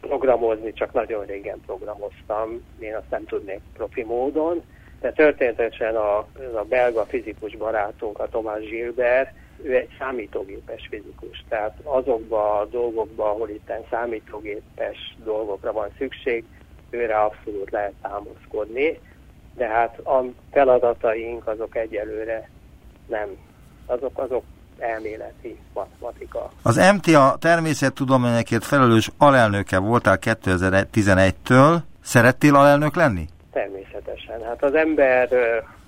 programozni, 0.00 0.72
csak 0.72 0.92
nagyon 0.92 1.24
régen 1.24 1.60
programoztam, 1.66 2.64
én 2.78 2.94
azt 2.94 3.10
nem 3.10 3.24
tudnék 3.24 3.60
profi 3.72 4.02
módon, 4.02 4.62
de 5.00 5.12
történetesen 5.12 5.96
a, 5.96 6.16
a 6.54 6.64
belga 6.68 7.04
fizikus 7.04 7.56
barátunk, 7.56 8.18
a 8.18 8.28
Tomás 8.28 8.60
Gilbert, 8.60 9.30
ő 9.62 9.74
egy 9.76 9.88
számítógépes 9.98 10.88
fizikus, 10.90 11.44
tehát 11.48 11.78
azokban 11.82 12.60
a 12.60 12.64
dolgokban, 12.64 13.28
ahol 13.28 13.48
itt 13.48 13.72
számítógépes 13.90 15.16
dolgokra 15.24 15.72
van 15.72 15.88
szükség, 15.98 16.44
őre 16.90 17.20
abszolút 17.20 17.70
lehet 17.70 17.92
támaszkodni, 18.02 19.00
de 19.54 19.66
hát 19.66 19.98
a 19.98 20.24
feladataink 20.50 21.46
azok 21.46 21.76
egyelőre 21.76 22.48
nem, 23.06 23.28
azok, 23.86 24.18
azok 24.18 24.44
elméleti 24.78 25.58
matematika. 25.74 26.50
Az 26.62 26.90
MTA 26.94 27.36
természettudományokért 27.40 28.64
felelős 28.64 29.10
alelnöke 29.18 29.78
voltál 29.78 30.18
2011-től. 30.20 31.76
Szerettél 32.02 32.54
alelnök 32.54 32.94
lenni? 32.96 33.26
Természetesen. 33.52 34.42
Hát 34.42 34.62
az 34.62 34.74
ember, 34.74 35.28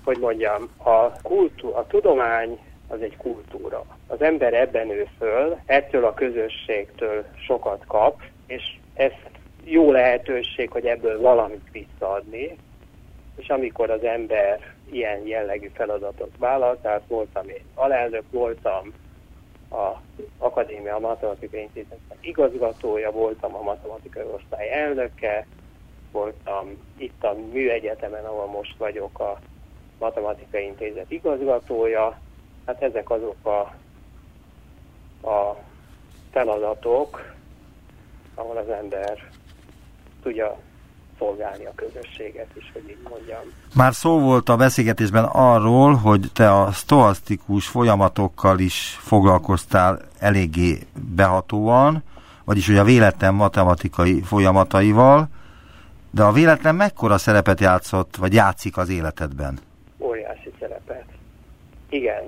hogy 0.04 0.18
mondjam, 0.18 0.68
a, 0.76 1.10
kultú, 1.22 1.68
a 1.74 1.86
tudomány 1.86 2.58
az 2.88 3.02
egy 3.02 3.16
kultúra. 3.16 3.84
Az 4.06 4.22
ember 4.22 4.54
ebben 4.54 4.90
ő 4.90 5.06
föl, 5.18 5.58
ettől 5.66 6.04
a 6.04 6.14
közösségtől 6.14 7.24
sokat 7.46 7.84
kap, 7.86 8.22
és 8.46 8.62
ez 8.94 9.12
jó 9.64 9.92
lehetőség, 9.92 10.70
hogy 10.70 10.86
ebből 10.86 11.20
valamit 11.20 11.70
visszaadni, 11.72 12.56
és 13.36 13.48
amikor 13.48 13.90
az 13.90 14.04
ember 14.04 14.74
ilyen 14.90 15.26
jellegű 15.26 15.70
feladatot 15.74 16.30
vállal, 16.38 16.78
tehát 16.80 17.02
voltam 17.08 17.48
én 17.48 17.64
alelnök, 17.74 18.24
voltam 18.30 18.92
a 19.70 20.00
Akadémia 20.38 20.98
Matematikai 20.98 21.60
Intézetnek 21.60 22.18
igazgatója, 22.20 23.10
voltam 23.10 23.54
a 23.54 23.62
matematikai 23.62 24.24
osztály 24.34 24.72
elnöke, 24.72 25.46
voltam 26.12 26.84
itt 26.96 27.24
a 27.24 27.36
Műegyetemen, 27.52 28.24
ahol 28.24 28.46
most 28.46 28.76
vagyok 28.78 29.20
a 29.20 29.38
Matematikai 29.98 30.64
Intézet 30.64 31.10
igazgatója. 31.10 32.20
Hát 32.66 32.82
ezek 32.82 33.10
azok 33.10 33.36
a, 33.42 33.58
a 35.28 35.56
feladatok, 36.30 37.34
ahol 38.34 38.56
az 38.56 38.68
ember 38.68 39.30
tudja 40.22 40.56
szolgálni 41.18 41.64
a 41.64 41.72
közösséget 41.74 42.46
is, 42.54 42.70
hogy 42.72 42.88
így 42.88 43.08
mondjam. 43.10 43.40
Már 43.74 43.94
szó 43.94 44.20
volt 44.20 44.48
a 44.48 44.56
beszélgetésben 44.56 45.24
arról, 45.24 45.94
hogy 45.94 46.30
te 46.32 46.52
a 46.52 46.72
stoasztikus 46.72 47.66
folyamatokkal 47.66 48.58
is 48.58 48.98
foglalkoztál 49.00 50.00
eléggé 50.18 50.78
behatóan, 51.14 52.02
vagyis 52.44 52.66
hogy 52.66 52.76
a 52.76 52.84
véletlen 52.84 53.34
matematikai 53.34 54.22
folyamataival, 54.22 55.28
de 56.10 56.22
a 56.22 56.32
véletlen 56.32 56.74
mekkora 56.74 57.18
szerepet 57.18 57.60
játszott, 57.60 58.16
vagy 58.16 58.32
játszik 58.32 58.76
az 58.76 58.88
életedben? 58.88 59.58
Óriási 59.98 60.52
szerepet. 60.60 61.04
Igen. 61.88 62.22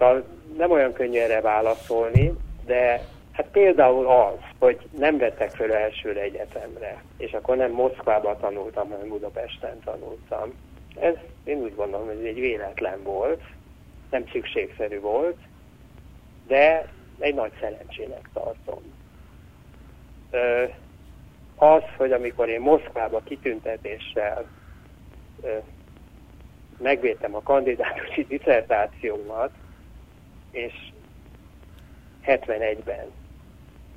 Szóval 0.00 0.24
nem 0.56 0.70
olyan 0.70 0.92
könnyű 0.92 1.18
erre 1.18 1.40
válaszolni, 1.40 2.32
de 2.66 3.00
Hát 3.40 3.48
például 3.50 4.06
az, 4.06 4.38
hogy 4.58 4.78
nem 4.98 5.18
vettek 5.18 5.50
föl 5.50 5.72
elsőre 5.72 6.20
egyetemre, 6.20 7.02
és 7.16 7.32
akkor 7.32 7.56
nem 7.56 7.70
Moszkvában 7.70 8.36
tanultam, 8.40 8.90
hanem 8.90 9.08
Budapesten 9.08 9.80
tanultam. 9.84 10.52
Ez 11.00 11.14
én 11.44 11.56
úgy 11.56 11.74
gondolom, 11.74 12.06
hogy 12.06 12.26
egy 12.26 12.40
véletlen 12.40 13.02
volt, 13.02 13.42
nem 14.10 14.24
szükségszerű 14.32 15.00
volt, 15.00 15.36
de 16.46 16.88
egy 17.18 17.34
nagy 17.34 17.52
szerencsének 17.60 18.28
tartom. 18.32 18.82
Ö, 20.30 20.64
az, 21.56 21.82
hogy 21.96 22.12
amikor 22.12 22.48
én 22.48 22.60
Moszkvába 22.60 23.20
kitüntetéssel 23.24 24.44
ö, 25.42 25.56
megvédtem 26.78 27.34
a 27.34 27.42
kandidátusi 27.42 28.26
diszertációmat, 28.28 29.50
és 30.50 30.72
71-ben, 32.24 33.10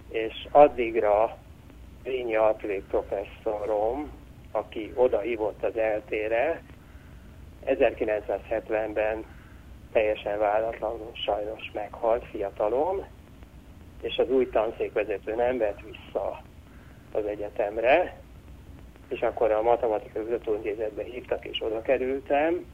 és 0.09 0.47
addigra 0.51 1.37
Rényi 2.03 2.35
Atlék 2.35 2.83
professzorom, 2.83 4.11
aki 4.51 4.91
oda 4.95 5.19
hívott 5.19 5.63
az 5.63 5.77
eltére, 5.77 6.61
1970-ben 7.65 9.25
teljesen 9.91 10.39
váratlanul 10.39 11.11
sajnos 11.13 11.71
meghalt 11.73 12.25
fiatalom, 12.25 13.05
és 14.01 14.17
az 14.17 14.29
új 14.29 14.49
tanszékvezető 14.49 15.35
nem 15.35 15.57
vett 15.57 15.79
vissza 15.81 16.41
az 17.11 17.25
egyetemre, 17.25 18.21
és 19.07 19.21
akkor 19.21 19.51
a 19.51 19.61
Matematikai 19.61 20.23
Kutatóintézetbe 20.23 21.03
hívtak, 21.03 21.45
és 21.45 21.61
oda 21.61 21.81
kerültem. 21.81 22.65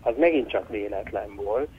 Az 0.00 0.14
megint 0.16 0.48
csak 0.48 0.68
véletlen 0.68 1.34
volt. 1.34 1.70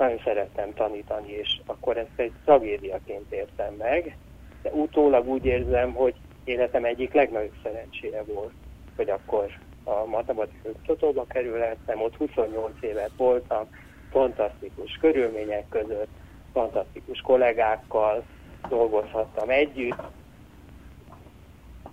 Nagyon 0.00 0.20
szerettem 0.24 0.74
tanítani, 0.74 1.32
és 1.32 1.60
akkor 1.66 1.96
ezt 1.96 2.16
egy 2.16 2.32
tragédiaként 2.44 3.32
értem 3.32 3.74
meg, 3.74 4.16
de 4.62 4.70
utólag 4.70 5.28
úgy 5.28 5.44
érzem, 5.44 5.92
hogy 5.92 6.14
életem 6.44 6.84
egyik 6.84 7.12
legnagyobb 7.12 7.54
szerencséje 7.62 8.22
volt, 8.22 8.52
hogy 8.96 9.10
akkor 9.10 9.58
a 9.84 10.04
matematikai 10.04 10.72
kutatóba 10.72 11.24
kerülhettem, 11.28 12.02
ott 12.02 12.16
28 12.16 12.70
évet 12.80 13.10
voltam, 13.16 13.68
fantasztikus 14.10 14.96
körülmények 15.00 15.68
között, 15.68 16.10
fantasztikus 16.52 17.20
kollégákkal 17.20 18.22
dolgozhattam 18.68 19.50
együtt, 19.50 20.02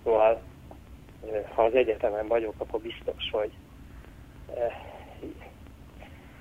Szóval, 0.04 0.40
ha 1.54 1.62
az 1.62 1.74
egyetemen 1.74 2.26
vagyok, 2.26 2.54
akkor 2.58 2.80
biztos, 2.80 3.30
hogy 3.30 3.50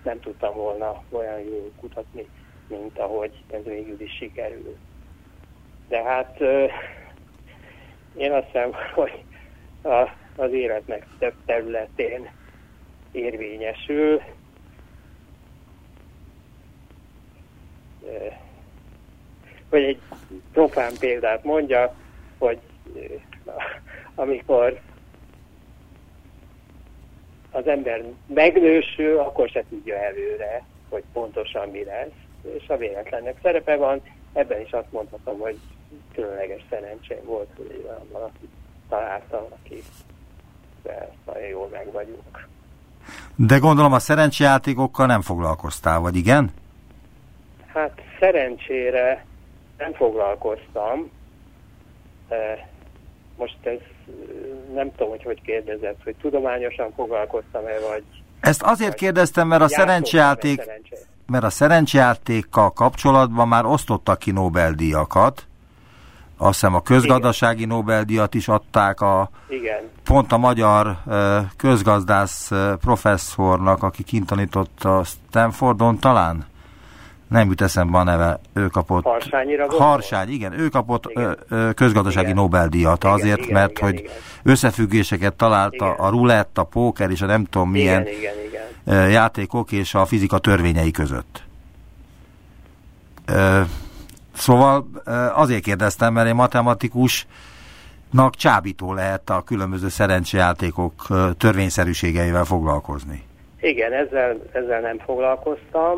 nem 0.08 0.20
tudtam 0.20 0.54
volna 0.54 1.04
olyan 1.10 1.40
jól 1.40 1.72
kutatni, 1.80 2.28
mint 2.68 3.00
ahogy 3.00 3.44
ez 3.52 3.64
végül 3.64 4.02
is 4.02 4.16
sikerül. 4.16 4.78
De 5.88 6.04
hát 6.04 6.42
én 8.16 8.32
azt 8.32 8.46
hiszem, 8.46 8.72
hogy 8.96 9.24
a, 9.82 10.10
az 10.36 10.52
életnek 10.52 11.08
több 11.20 11.34
területén 11.46 12.30
érvényesül. 13.12 14.22
Hogy 19.70 19.84
egy 19.84 20.02
profán 20.52 20.94
példát 21.00 21.44
mondja, 21.44 21.96
hogy 22.38 22.60
amikor 24.16 24.80
az 27.58 27.68
ember 27.68 28.04
megnősül, 28.28 29.20
akkor 29.20 29.50
se 29.50 29.64
tudja 29.70 29.96
előre, 29.96 30.64
hogy 30.90 31.04
pontosan 31.14 31.70
mi 31.70 31.84
lesz, 31.84 32.58
és 32.62 32.68
a 32.68 32.78
véletlennek 32.78 33.36
szerepe 33.42 33.76
van. 33.76 34.02
Ebben 34.34 34.62
is 34.62 34.72
azt 34.72 34.92
mondhatom, 34.92 35.40
hogy 35.40 35.58
különleges 36.14 36.66
szerencsém 36.70 37.24
volt, 37.24 37.50
hogy 37.58 37.84
olyan 37.86 38.08
valaki 38.12 38.50
találtam, 38.90 39.46
aki 39.50 39.84
nagyon 41.26 41.48
jól 41.48 41.68
meg 41.72 41.92
vagyunk. 41.92 42.48
De 43.36 43.58
gondolom 43.58 43.94
a 43.94 44.00
szerencsejátékokkal 44.00 45.06
nem 45.06 45.22
foglalkoztál, 45.22 46.00
vagy 46.00 46.16
igen? 46.16 46.52
Hát 47.66 48.02
szerencsére 48.20 49.26
nem 49.78 49.94
foglalkoztam. 49.94 51.12
Most 53.38 53.58
ez 53.62 53.78
nem 54.74 54.92
tudom, 54.92 55.10
hogy 55.10 55.24
hogy 55.24 55.42
kérdezett, 55.42 56.04
hogy 56.04 56.16
tudományosan 56.22 56.92
foglalkoztam-e, 56.96 57.80
vagy... 57.90 58.04
Ezt 58.40 58.62
azért 58.62 58.94
kérdeztem, 58.94 59.48
mert 59.48 59.62
a 59.62 59.68
szerencsejáték, 59.68 60.62
mert 61.28 61.44
a 61.44 61.50
szerencsejátékkal 61.50 62.72
kapcsolatban 62.72 63.48
már 63.48 63.66
osztottak 63.66 64.20
ki 64.20 64.32
Nobel-díjakat. 64.32 65.48
Azt 66.38 66.54
hiszem 66.54 66.76
a 66.76 66.82
közgazdasági 66.82 67.66
Nobel-díjat 67.66 68.34
is 68.34 68.48
adták 68.48 69.02
a 69.02 69.30
Igen. 69.50 69.80
pont 70.04 70.32
a 70.32 70.38
magyar 70.38 70.98
közgazdász 71.58 72.52
professzornak, 72.80 73.84
aki 73.84 74.04
kint 74.04 74.26
tanított 74.26 74.84
a 74.84 75.04
Stanfordon 75.04 76.00
talán 76.00 76.46
nem 77.28 77.48
jut 77.48 77.62
eszembe 77.62 77.98
a 77.98 78.04
neve, 78.04 78.40
ő 78.54 78.68
kapott... 78.68 79.04
Harsányira 79.04 79.66
Harsány, 79.70 80.30
igen, 80.30 80.60
ő 80.60 80.68
kapott 80.68 81.06
igen. 81.10 81.38
Ö, 81.50 81.70
közgazdasági 81.74 82.26
igen. 82.26 82.42
Nobel-díjat 82.42 83.04
azért, 83.04 83.40
igen, 83.40 83.54
mert 83.54 83.72
igen, 83.72 83.84
hogy 83.84 84.00
igen. 84.00 84.12
összefüggéseket 84.44 85.34
találta 85.34 85.86
igen. 85.86 85.98
a 85.98 86.10
rulett, 86.10 86.58
a 86.58 86.64
póker 86.64 87.10
és 87.10 87.22
a 87.22 87.26
nem 87.26 87.44
tudom 87.44 87.70
milyen 87.70 88.02
igen, 88.02 88.14
igen, 88.14 88.34
igen. 88.86 89.10
játékok 89.10 89.72
és 89.72 89.94
a 89.94 90.06
fizika 90.06 90.38
törvényei 90.38 90.92
között. 90.92 91.44
Ö, 93.26 93.62
szóval 94.34 94.88
azért 95.34 95.64
kérdeztem, 95.64 96.14
mert 96.14 96.28
egy 96.28 96.34
matematikusnak 96.34 98.36
csábító 98.36 98.94
lehet 98.94 99.30
a 99.30 99.42
különböző 99.42 99.90
szerencsejátékok 99.90 101.08
törvényszerűségeivel 101.38 102.44
foglalkozni. 102.44 103.24
Igen, 103.62 103.94
ezzel, 103.94 104.42
ezzel 104.52 104.82
nem 104.82 105.00
foglalkoztam, 105.06 105.98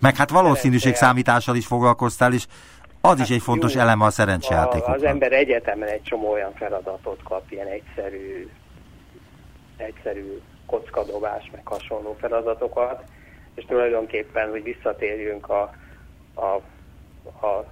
meg 0.00 0.16
hát 0.16 0.30
valószínűség 0.30 0.94
számítással 0.94 1.56
is 1.56 1.66
foglalkoztál, 1.66 2.32
és 2.32 2.46
az 3.00 3.10
hát 3.10 3.28
is 3.28 3.34
egy 3.34 3.42
fontos 3.42 3.74
jó, 3.74 3.80
eleme 3.80 4.04
a 4.04 4.10
szerencsejátékoknak. 4.10 4.96
Az 4.96 5.02
ember 5.02 5.32
egyetemen 5.32 5.88
egy 5.88 6.02
csomó 6.02 6.30
olyan 6.30 6.52
feladatot 6.54 7.22
kap, 7.22 7.50
ilyen 7.50 7.66
egyszerű, 7.66 8.48
egyszerű 9.76 10.40
kockadobás, 10.66 11.50
meg 11.52 11.60
hasonló 11.64 12.16
feladatokat, 12.20 13.02
és 13.54 13.64
tulajdonképpen, 13.64 14.50
hogy 14.50 14.62
visszatérjünk 14.62 15.48
a, 15.48 15.74
a, 16.34 16.54
a 17.46 17.64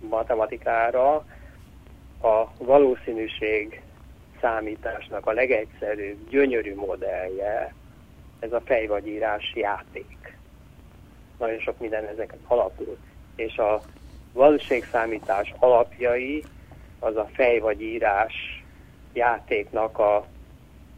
matematikára, 0.00 1.14
a 2.22 2.46
valószínűség 2.58 3.82
számításnak 4.40 5.26
a 5.26 5.32
legegyszerűbb, 5.32 6.28
gyönyörű 6.28 6.74
modellje 6.74 7.74
ez 8.40 8.52
a 8.52 8.60
fejvagyírás 8.64 9.52
játék 9.54 10.18
nagyon 11.38 11.58
sok 11.58 11.78
minden 11.78 12.04
ezeket 12.06 12.38
alapul. 12.46 12.96
És 13.36 13.56
a 13.56 13.82
valóságszámítás 14.32 15.54
alapjai 15.58 16.44
az 16.98 17.16
a 17.16 17.28
fej 17.32 17.58
vagy 17.58 17.82
írás 17.82 18.64
játéknak 19.12 19.98
a, 19.98 20.16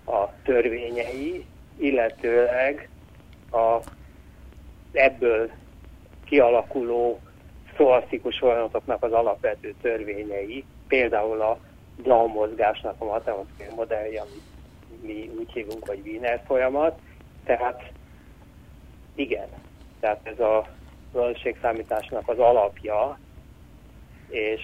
a 0.04 0.32
törvényei, 0.44 1.46
illetőleg 1.76 2.88
a 3.50 3.78
ebből 4.92 5.50
kialakuló 6.24 7.20
szóasztikus 7.76 8.38
folyamatoknak 8.38 9.02
az 9.02 9.12
alapvető 9.12 9.74
törvényei, 9.80 10.64
például 10.88 11.40
a 11.40 11.58
Brown 11.96 12.30
mozgásnak 12.30 12.94
a 12.98 13.04
matematikai 13.04 13.74
modellje, 13.74 14.20
amit 14.20 14.42
mi 15.02 15.30
úgy 15.38 15.52
hívunk, 15.52 15.88
hogy 15.88 16.00
Wiener 16.04 16.42
folyamat. 16.46 16.98
Tehát 17.44 17.92
igen, 19.14 19.48
tehát 20.00 20.20
ez 20.22 20.40
a 20.40 20.68
valóságszámításnak 21.12 22.28
az 22.28 22.38
alapja, 22.38 23.18
és 24.28 24.62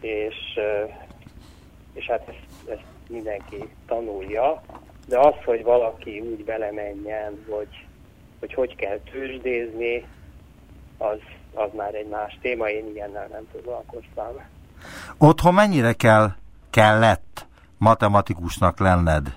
és, 0.00 0.58
és 1.92 2.06
hát 2.06 2.28
ezt, 2.28 2.70
ezt 2.70 2.84
mindenki 3.08 3.68
tanulja, 3.86 4.62
de 5.08 5.18
az, 5.18 5.34
hogy 5.44 5.62
valaki 5.62 6.20
úgy 6.20 6.44
belemenjen, 6.44 7.44
hogy 7.48 7.86
hogy, 8.40 8.54
hogy 8.54 8.76
kell 8.76 8.98
tőzsdézni, 8.98 10.04
az, 10.98 11.18
az 11.54 11.70
már 11.76 11.94
egy 11.94 12.08
más 12.08 12.38
téma, 12.42 12.68
én 12.68 12.86
ilyennel 12.94 13.26
nem 13.26 13.48
foglalkoztam. 13.52 14.34
Otthon 15.18 15.54
mennyire 15.54 15.92
kell, 15.92 16.28
kellett 16.70 17.46
matematikusnak 17.78 18.78
lenned? 18.78 19.32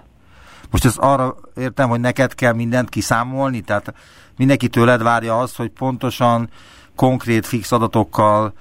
Most 0.71 0.85
ez 0.85 0.95
arra 0.97 1.35
értem, 1.55 1.89
hogy 1.89 1.99
neked 1.99 2.35
kell 2.35 2.53
mindent 2.53 2.89
kiszámolni, 2.89 3.61
tehát 3.61 3.93
mindenki 4.37 4.67
tőled 4.67 5.03
várja 5.03 5.39
azt, 5.39 5.57
hogy 5.57 5.69
pontosan 5.69 6.49
konkrét 6.95 7.45
fix 7.45 7.71
adatokkal 7.71 8.53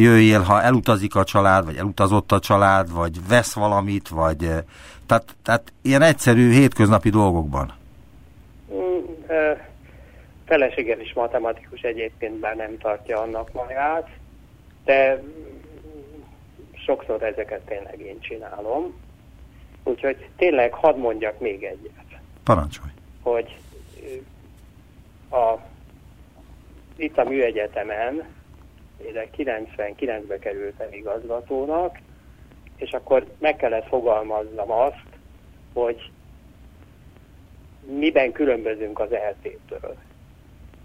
jöjjél, 0.00 0.40
ha 0.40 0.62
elutazik 0.62 1.14
a 1.14 1.24
család, 1.24 1.64
vagy 1.64 1.76
elutazott 1.76 2.32
a 2.32 2.38
család, 2.38 2.92
vagy 2.92 3.28
vesz 3.28 3.54
valamit, 3.54 4.08
vagy 4.08 4.36
tehát, 5.06 5.36
tehát 5.42 5.72
ilyen 5.82 6.02
egyszerű 6.02 6.50
hétköznapi 6.50 7.10
dolgokban. 7.10 7.72
Mm, 8.72 9.04
feleségem 10.46 11.00
is 11.00 11.12
matematikus 11.12 11.80
egyébként, 11.80 12.34
bár 12.34 12.56
nem 12.56 12.78
tartja 12.78 13.20
annak 13.20 13.52
magát, 13.52 14.08
de 14.84 15.22
sokszor 16.88 17.22
ezeket 17.22 17.60
tényleg 17.60 18.00
én 18.00 18.20
csinálom. 18.20 19.00
Úgyhogy 19.84 20.28
tényleg 20.36 20.72
hadd 20.72 20.96
mondjak 20.96 21.40
még 21.40 21.64
egyet. 21.64 22.20
Parancsolj. 22.44 22.90
Hogy 23.22 23.56
a, 25.30 25.54
itt 26.96 27.18
a 27.18 27.24
műegyetemen, 27.24 28.24
én 29.06 29.28
99-be 29.36 30.38
kerültem 30.38 30.92
igazgatónak, 30.92 31.98
és 32.76 32.90
akkor 32.90 33.26
meg 33.38 33.56
kellett 33.56 33.86
fogalmaznom 33.86 34.70
azt, 34.70 35.06
hogy 35.72 36.10
miben 37.98 38.32
különbözünk 38.32 38.98
az 38.98 39.12
eltétől. 39.12 39.96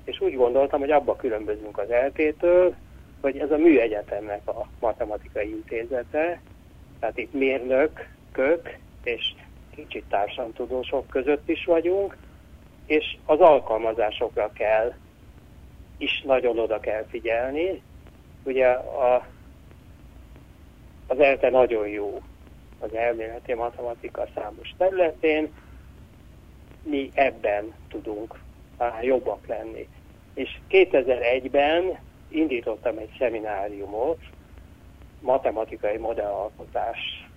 És 0.04 0.22
úgy 0.22 0.36
gondoltam, 0.36 0.80
hogy 0.80 0.92
abba 0.92 1.16
különbözünk 1.16 1.78
az 1.78 1.90
eltétől, 1.90 2.76
hogy 3.24 3.38
ez 3.38 3.52
a 3.52 3.58
műegyetemnek 3.58 4.48
a 4.48 4.68
matematikai 4.80 5.50
intézete, 5.50 6.42
tehát 7.00 7.18
itt 7.18 7.34
mérnök, 7.34 8.08
kök 8.32 8.78
és 9.04 9.34
kicsit 9.76 10.04
társadalomtudósok 10.10 11.08
között 11.08 11.50
is 11.50 11.66
vagyunk, 11.66 12.18
és 12.86 13.18
az 13.26 13.40
alkalmazásokra 13.40 14.52
kell, 14.54 14.94
is 15.98 16.22
nagyon 16.26 16.60
oda 16.60 16.80
kell 16.80 17.06
figyelni. 17.10 17.82
Ugye 18.44 18.68
a, 18.70 19.28
az 21.08 21.20
ELTE 21.20 21.50
nagyon 21.50 21.88
jó 21.88 22.22
az 22.80 22.94
elméleti 22.94 23.54
matematika 23.54 24.28
számos 24.36 24.74
területén, 24.78 25.54
mi 26.84 27.10
ebben 27.14 27.74
tudunk 27.90 28.40
jobbak 29.02 29.48
lenni. 29.48 29.88
És 30.34 30.58
2001-ben 30.70 32.00
indítottam 32.34 32.98
egy 32.98 33.16
szemináriumot, 33.18 34.20
matematikai 35.20 35.98
modellalkotás 35.98 37.30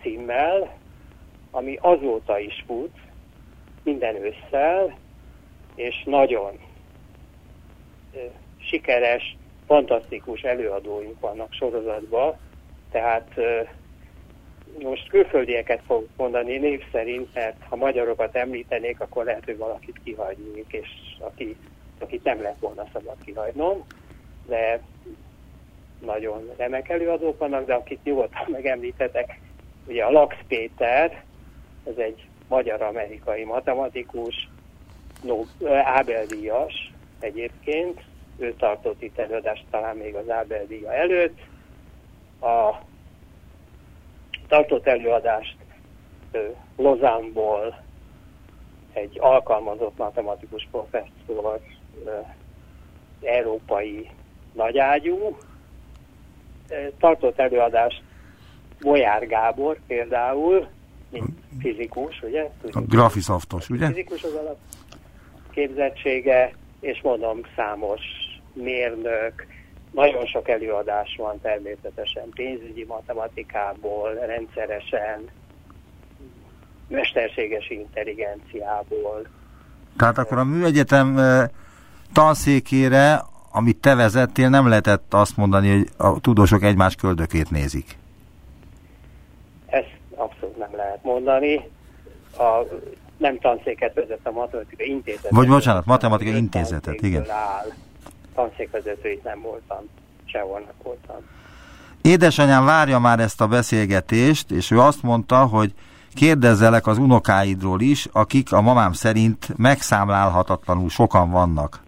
címmel, 0.00 0.76
ami 1.50 1.78
azóta 1.80 2.38
is 2.38 2.64
fut, 2.66 2.96
minden 3.82 4.14
ősszel, 4.16 4.98
és 5.74 6.02
nagyon 6.04 6.58
sikeres, 8.56 9.36
fantasztikus 9.66 10.42
előadóink 10.42 11.20
vannak 11.20 11.52
sorozatban, 11.52 12.36
tehát 12.90 13.34
most 14.82 15.08
külföldieket 15.08 15.82
fog 15.86 16.06
mondani 16.16 16.58
név 16.58 16.82
szerint, 16.92 17.34
mert 17.34 17.62
ha 17.68 17.76
magyarokat 17.76 18.36
említenék, 18.36 19.00
akkor 19.00 19.24
lehet, 19.24 19.44
hogy 19.44 19.56
valakit 19.56 20.00
kihagynék, 20.04 20.72
és 20.72 20.88
aki, 21.18 21.56
akit 21.98 22.24
nem 22.24 22.42
lett 22.42 22.58
volna 22.58 22.84
szabad 22.92 23.16
kihagynom, 23.24 23.84
de 24.46 24.80
nagyon 26.04 26.50
remek 26.56 26.88
előadók 26.88 27.38
vannak, 27.38 27.66
de 27.66 27.74
akit 27.74 28.04
nyugodtan 28.04 28.46
megemlítetek, 28.50 29.40
ugye 29.86 30.04
a 30.04 30.10
Lax 30.10 30.36
Péter, 30.48 31.24
ez 31.84 31.96
egy 31.96 32.26
magyar-amerikai 32.48 33.44
matematikus, 33.44 34.48
no, 35.22 35.42
Ábel-díjas 35.68 36.92
egyébként, 37.20 38.00
ő 38.38 38.54
tartott 38.54 39.02
itt 39.02 39.18
előadást 39.18 39.64
talán 39.70 39.96
még 39.96 40.14
az 40.14 40.30
Ábel-díja 40.30 40.92
előtt, 40.92 41.38
a 42.40 42.74
tartott 44.48 44.86
előadást 44.86 45.56
Lozánból 46.76 47.82
egy 48.92 49.18
alkalmazott 49.20 49.96
matematikus 49.96 50.68
professzor, 50.70 51.60
európai 53.22 54.10
nagyágyú, 54.54 55.36
tartott 56.98 57.38
előadást 57.38 58.02
Bolyár 58.80 59.26
Gábor 59.26 59.78
például, 59.86 60.66
mint 61.10 61.30
fizikus, 61.60 62.22
ugye? 62.22 62.50
A 62.72 62.80
grafisoftos, 62.80 63.68
ugye? 63.70 63.86
Fizikus 63.86 64.22
az 64.22 64.34
alap 64.34 64.56
képzettsége, 65.50 66.52
és 66.80 67.00
mondom, 67.02 67.40
számos 67.56 68.00
mérnök, 68.52 69.46
nagyon 69.90 70.26
sok 70.26 70.48
előadás 70.48 71.14
van 71.18 71.40
természetesen 71.40 72.28
pénzügyi 72.34 72.84
matematikából, 72.84 74.14
rendszeresen, 74.14 75.28
mesterséges 76.88 77.70
intelligenciából. 77.70 79.26
Tehát 79.96 80.18
akkor 80.18 80.38
a 80.38 80.44
műegyetem 80.44 81.20
tanszékére, 82.12 83.20
amit 83.56 83.76
te 83.76 83.94
vezettél, 83.94 84.48
nem 84.48 84.68
lehetett 84.68 85.14
azt 85.14 85.36
mondani, 85.36 85.76
hogy 85.76 85.88
a 85.96 86.20
tudósok 86.20 86.62
egymás 86.62 86.94
köldökét 86.94 87.50
nézik. 87.50 87.98
Ezt 89.66 89.96
abszolút 90.14 90.58
nem 90.58 90.68
lehet 90.76 90.98
mondani. 91.02 91.68
A 92.38 92.74
nem 93.16 93.38
tanszéket 93.38 93.94
vezet 93.94 94.20
a 94.22 94.30
matematikai 94.30 94.88
intézetet. 94.88 95.30
Vagy 95.30 95.48
bocsánat, 95.48 95.84
matematikai 95.84 96.36
intézetet, 96.36 97.02
igen. 97.02 97.30
Áll 97.30 97.72
tanszékvezető 98.34 99.20
nem 99.24 99.40
voltam, 99.40 99.78
sehol 100.24 100.58
nem 100.58 100.74
voltam. 100.82 101.16
Édesanyám 102.02 102.64
várja 102.64 102.98
már 102.98 103.20
ezt 103.20 103.40
a 103.40 103.46
beszélgetést, 103.46 104.50
és 104.50 104.70
ő 104.70 104.80
azt 104.80 105.02
mondta, 105.02 105.46
hogy 105.46 105.72
kérdezzelek 106.14 106.86
az 106.86 106.98
unokáidról 106.98 107.80
is, 107.80 108.08
akik 108.12 108.52
a 108.52 108.60
mamám 108.60 108.92
szerint 108.92 109.48
megszámlálhatatlanul 109.56 110.88
sokan 110.88 111.30
vannak. 111.30 111.83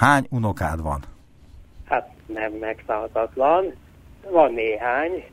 Hány 0.00 0.26
unokád 0.30 0.82
van? 0.82 1.00
Hát 1.84 2.10
nem 2.26 2.52
megszámlálhatatlan. 2.52 3.74
Van 4.30 4.52
néhány. 4.52 5.24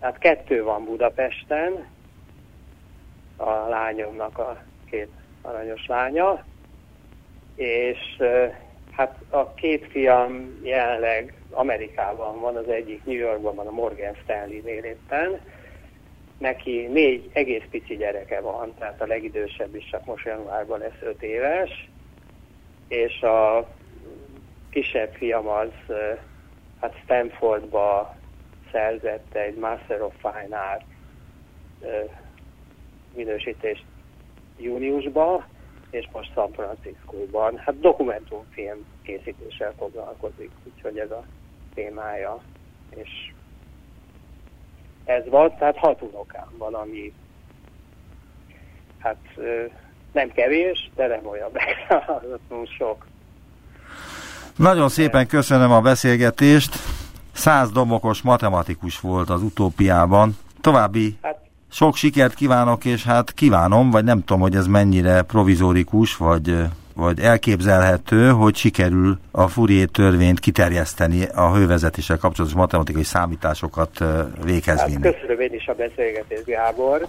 Hát 0.00 0.18
kettő 0.18 0.62
van 0.62 0.84
Budapesten. 0.84 1.86
A 3.36 3.50
lányomnak 3.50 4.38
a 4.38 4.62
két 4.90 5.08
aranyos 5.42 5.86
lánya. 5.86 6.44
És 7.54 8.22
Hát 8.98 9.16
a 9.30 9.54
két 9.54 9.86
fiam 9.90 10.60
jelenleg 10.62 11.34
Amerikában 11.50 12.40
van, 12.40 12.56
az 12.56 12.68
egyik 12.68 13.04
New 13.04 13.16
Yorkban 13.16 13.54
van, 13.54 13.66
a 13.66 13.70
Morgan 13.70 14.14
Stanley-nél 14.22 14.84
éppen. 14.84 15.40
Neki 16.38 16.86
négy 16.92 17.30
egész 17.32 17.64
pici 17.70 17.96
gyereke 17.96 18.40
van, 18.40 18.74
tehát 18.78 19.00
a 19.00 19.06
legidősebb 19.06 19.74
is 19.74 19.88
csak 19.90 20.04
most 20.04 20.24
januárban 20.24 20.78
lesz 20.78 21.02
öt 21.02 21.22
éves, 21.22 21.88
és 22.88 23.22
a 23.22 23.68
kisebb 24.70 25.12
fiam 25.12 25.48
az 25.48 25.70
hát 26.80 26.94
Stanfordba 27.02 28.16
szerzett 28.72 29.34
egy 29.34 29.56
Master 29.56 30.02
of 30.02 30.14
Fine 30.20 30.58
Art 30.58 30.84
minősítést 33.14 33.84
júniusban, 34.56 35.44
és 35.90 36.08
most 36.12 36.32
San 36.32 36.52
Francisco-ban. 36.52 37.56
Hát 37.56 37.80
dokumentumfilm 37.80 38.86
készítéssel 39.02 39.74
foglalkozik, 39.78 40.50
úgyhogy 40.64 40.98
ez 40.98 41.10
a 41.10 41.24
témája. 41.74 42.42
És 42.88 43.32
ez 45.04 45.28
van, 45.28 45.56
tehát 45.56 45.76
hat 45.76 46.02
unokám 46.02 46.48
van, 46.58 46.74
ami 46.74 47.12
hát 48.98 49.38
nem 50.12 50.32
kevés, 50.32 50.90
de 50.94 51.06
nem 51.06 51.26
olyan 51.26 51.50
megszállhatatlanul 51.58 52.66
sok. 52.66 53.06
Nagyon 54.58 54.88
szépen 54.88 55.26
köszönöm 55.26 55.72
a 55.72 55.80
beszélgetést. 55.80 56.76
Száz 57.32 57.70
domokos 57.70 58.22
matematikus 58.22 59.00
volt 59.00 59.30
az 59.30 59.42
utópiában. 59.42 60.36
További 60.60 61.16
hát 61.22 61.38
sok 61.70 61.96
sikert 61.96 62.34
kívánok, 62.34 62.84
és 62.84 63.04
hát 63.04 63.32
kívánom, 63.32 63.90
vagy 63.90 64.04
nem 64.04 64.18
tudom, 64.18 64.40
hogy 64.40 64.56
ez 64.56 64.66
mennyire 64.66 65.22
provizórikus, 65.22 66.16
vagy, 66.16 66.56
vagy 66.94 67.20
elképzelhető, 67.20 68.30
hogy 68.30 68.56
sikerül 68.56 69.18
a 69.30 69.48
Fourier 69.48 69.88
törvényt 69.88 70.40
kiterjeszteni 70.40 71.24
a 71.34 71.54
hővezetéssel 71.54 72.18
kapcsolatos 72.18 72.56
matematikai 72.56 73.04
számításokat 73.04 74.04
véghez 74.44 74.84
vinni. 74.84 75.04
Hát 75.04 75.14
köszönöm 75.14 75.40
én 75.40 75.52
is 75.52 75.66
a 75.66 75.74
beszélgetést, 75.74 76.44
Gábor. 76.44 77.06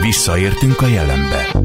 Visszaértünk 0.00 0.82
a 0.82 0.86
jelenbe. 0.86 1.64